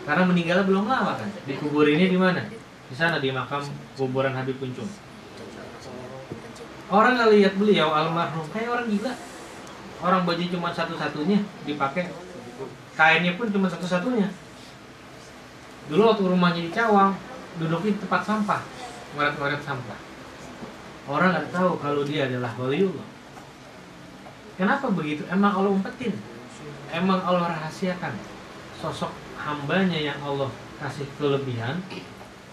karena 0.03 0.23
meninggalnya 0.27 0.67
belum 0.67 0.91
lama 0.91 1.15
kan. 1.15 1.31
Dikuburinnya 1.47 2.11
di 2.11 2.19
mana? 2.19 2.43
Di 2.91 2.95
sana 2.99 3.23
di 3.23 3.31
makam 3.31 3.63
kuburan 3.95 4.35
Habib 4.35 4.59
Kuncung. 4.59 4.91
Orang 6.91 7.15
ngelihat 7.23 7.55
beliau 7.55 7.95
almarhum 7.95 8.51
kayak 8.51 8.67
orang 8.67 8.91
gila. 8.91 9.15
Orang 10.03 10.27
baju 10.27 10.43
cuma 10.43 10.75
satu-satunya 10.75 11.39
dipakai. 11.63 12.11
Kainnya 12.99 13.39
pun 13.39 13.47
cuma 13.47 13.71
satu-satunya. 13.71 14.50
Dulu 15.91 16.03
waktu 16.07 16.23
rumahnya 16.23 16.63
di 16.63 16.71
Cawang, 16.71 17.19
duduk 17.59 17.83
di 17.83 17.99
tempat 17.99 18.23
sampah, 18.23 18.63
ngoret-ngoret 19.19 19.59
sampah. 19.67 19.99
Orang 21.11 21.35
nggak 21.35 21.51
tahu 21.51 21.75
kalau 21.83 22.07
dia 22.07 22.31
adalah 22.31 22.55
waliullah. 22.55 23.09
Kenapa 24.55 24.87
begitu? 24.95 25.27
Emang 25.27 25.51
Allah 25.51 25.75
umpetin. 25.75 26.15
Emang 26.95 27.19
Allah 27.27 27.59
rahasiakan 27.59 28.15
sosok 28.79 29.11
hambanya 29.35 29.99
yang 29.99 30.19
Allah 30.23 30.47
kasih 30.79 31.11
kelebihan. 31.19 31.83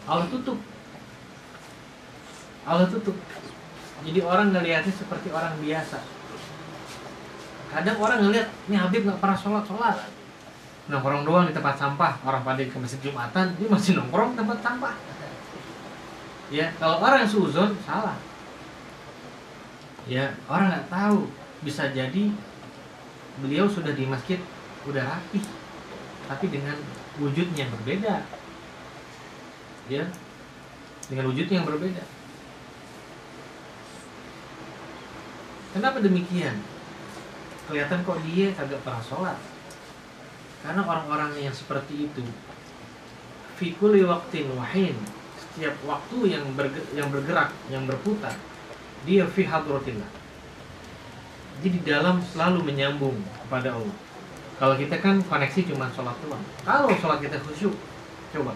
Allah 0.10 0.26
tutup. 0.34 0.58
Allah 2.66 2.90
tutup. 2.90 3.14
Jadi 4.02 4.20
orang 4.26 4.50
ngelihatnya 4.50 4.94
seperti 4.94 5.30
orang 5.30 5.54
biasa. 5.62 6.02
Kadang 7.68 7.98
orang 8.00 8.20
ngelihat, 8.24 8.48
ini 8.72 8.76
Habib 8.80 9.06
nggak 9.06 9.20
pernah 9.20 9.38
sholat 9.38 9.64
sholat. 9.68 9.98
Nongkrong 10.88 11.28
doang 11.28 11.46
di 11.48 11.54
tempat 11.56 11.76
sampah. 11.76 12.16
Orang 12.24 12.48
pada 12.48 12.64
ke 12.64 12.78
masjid 12.80 13.00
Jumatan, 13.04 13.52
dia 13.60 13.68
masih 13.68 14.00
nongkrong 14.00 14.40
tempat 14.40 14.60
sampah. 14.64 14.96
Ya, 16.48 16.72
kalau 16.80 17.04
orang 17.04 17.28
yang 17.28 17.32
suzon 17.32 17.76
salah. 17.84 18.16
Ya, 20.08 20.32
orang 20.48 20.72
nggak 20.72 20.88
tahu. 20.88 21.28
Bisa 21.60 21.92
jadi 21.92 22.32
beliau 23.44 23.68
sudah 23.68 23.92
di 23.92 24.08
masjid 24.08 24.40
udah 24.88 25.04
rapi, 25.04 25.44
tapi 26.32 26.46
dengan 26.48 26.80
wujudnya 27.20 27.68
yang 27.68 27.72
berbeda. 27.76 28.24
Ya, 29.92 30.08
dengan 31.12 31.28
wujud 31.28 31.48
yang 31.52 31.68
berbeda. 31.68 32.04
Kenapa 35.76 36.00
demikian? 36.00 36.56
Kelihatan 37.68 38.00
kok 38.08 38.20
dia 38.24 38.56
kagak 38.56 38.80
pernah 38.88 39.04
sholat. 39.04 39.38
Karena 40.66 40.82
orang-orang 40.84 41.38
yang 41.38 41.54
seperti 41.54 42.10
itu, 42.10 42.24
fikuli 43.58 44.06
waktin 44.06 44.50
wahin, 44.58 44.98
setiap 45.38 45.78
waktu 45.86 46.38
yang 46.38 46.46
berge- 46.54 46.90
yang 46.94 47.10
bergerak, 47.10 47.50
yang 47.74 47.86
berputar, 47.90 48.34
dia 49.06 49.26
fi 49.26 49.46
hadratillah. 49.46 50.12
Jadi 51.58 51.68
di 51.74 51.82
dalam 51.82 52.22
selalu 52.22 52.62
menyambung 52.70 53.18
kepada 53.46 53.74
Allah. 53.74 53.98
Kalau 54.58 54.74
kita 54.78 54.98
kan 55.02 55.22
koneksi 55.26 55.74
cuma 55.74 55.90
sholat 55.94 56.18
doang. 56.22 56.42
Kalau 56.66 56.90
sholat 56.98 57.22
kita 57.22 57.38
khusyuk, 57.42 57.74
coba. 58.34 58.54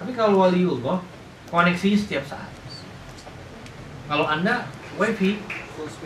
Tapi 0.00 0.12
kalau 0.12 0.44
waliullah, 0.44 1.00
koneksinya 1.48 1.96
setiap 1.96 2.24
saat. 2.28 2.48
Kalau 4.08 4.24
anda 4.24 4.68
wifi 4.96 5.40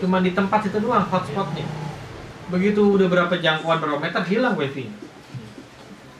cuma 0.02 0.18
di 0.22 0.34
tempat 0.34 0.66
itu 0.66 0.78
doang 0.82 1.06
hotspotnya. 1.06 1.66
Begitu 2.52 2.82
udah 2.84 3.08
berapa 3.08 3.32
jangkauan 3.40 3.80
berapa 3.80 3.96
meter 3.96 4.20
hilang 4.28 4.52
wifi. 4.60 4.92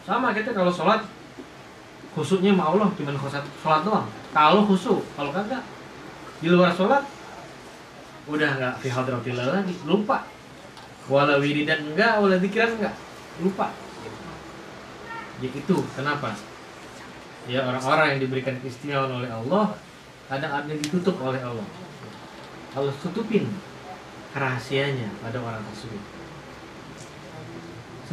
Sama 0.09 0.33
kita 0.33 0.57
kalau 0.57 0.73
sholat 0.73 1.05
khusuknya 2.17 2.57
sama 2.57 2.73
Allah 2.73 2.89
cuma 2.97 3.13
sholat, 3.13 3.45
sholat 3.61 3.81
doang. 3.85 4.09
Kalau 4.33 4.65
khusuk, 4.65 5.05
kalau 5.13 5.29
kagak 5.29 5.61
di 6.41 6.49
luar 6.49 6.73
sholat 6.73 7.05
udah 8.25 8.49
nggak 8.57 8.75
fi 8.81 8.89
hadratillah 8.89 9.61
lagi, 9.61 9.77
lupa. 9.85 10.25
Wala 11.13 11.37
wiridan 11.37 11.93
enggak, 11.93 12.17
wala 12.17 12.41
dikiran 12.41 12.81
enggak, 12.81 12.95
lupa. 13.45 13.69
Ya 15.45 15.51
itu 15.53 15.77
kenapa? 15.93 16.33
Ya 17.51 17.67
orang-orang 17.67 18.17
yang 18.17 18.21
diberikan 18.25 18.57
keistimewaan 18.63 19.21
oleh 19.21 19.29
Allah 19.29 19.75
kadang 20.31 20.65
ada 20.65 20.73
ditutup 20.73 21.19
oleh 21.21 21.43
Allah. 21.45 21.67
Allah 22.73 22.95
tutupin 23.05 23.53
rahasianya 24.33 25.13
pada 25.21 25.37
orang 25.43 25.61
tersebut. 25.75 26.22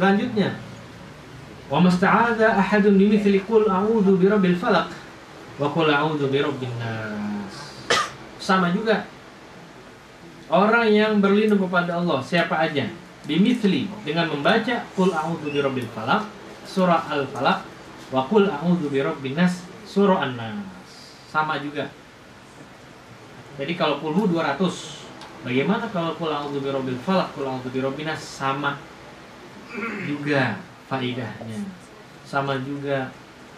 Selanjutnya, 0.00 0.56
wa 1.68 1.84
masta'adha 1.84 2.56
ahadun 2.56 2.96
bimithli 2.96 3.36
qul 3.44 3.68
a'udzu 3.68 4.16
birabbil 4.16 4.56
falaq 4.56 4.88
wa 5.60 5.68
qul 5.68 5.92
a'udzu 5.92 6.32
birabbin 6.32 6.72
nas. 6.80 7.84
Sama 8.40 8.72
juga 8.72 9.04
orang 10.48 10.88
yang 10.88 11.20
berlindung 11.20 11.60
kepada 11.60 12.00
Allah 12.00 12.24
siapa 12.24 12.56
aja 12.64 12.88
bimithli 13.28 13.92
dengan 14.00 14.32
membaca 14.32 14.88
qul 14.96 15.12
a'udzu 15.12 15.52
birabbil 15.52 15.92
falaq 15.92 16.24
surah 16.64 17.04
al-falaq 17.12 17.60
wa 18.08 18.24
qul 18.24 18.48
a'udzu 18.48 18.88
birabbin 18.88 19.36
nas 19.36 19.68
surah 19.84 20.24
an-nas. 20.24 20.88
Sama 21.28 21.60
juga 21.60 21.92
jadi 23.60 23.76
kalau 23.76 24.00
kulhu 24.00 24.32
200 24.32 25.44
Bagaimana 25.44 25.92
kalau 25.92 26.16
kul 26.16 26.32
a'udzu 26.32 26.60
birabbil 26.64 27.00
falaq, 27.04 27.36
kul 27.36 27.44
a'udzu 27.44 27.68
birabbin 27.68 28.08
nas 28.08 28.20
sama 28.20 28.80
juga 30.06 30.58
faidahnya. 30.90 31.60
Sama 32.26 32.58
juga 32.62 33.10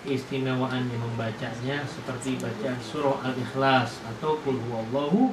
istimewaannya 0.03 0.99
membacanya 0.99 1.87
seperti 1.87 2.41
bacaan 2.43 2.81
surah 2.83 3.23
Al-Ikhlas 3.23 4.03
atau 4.17 4.41
kul 4.43 4.59
huwallahu 4.69 5.31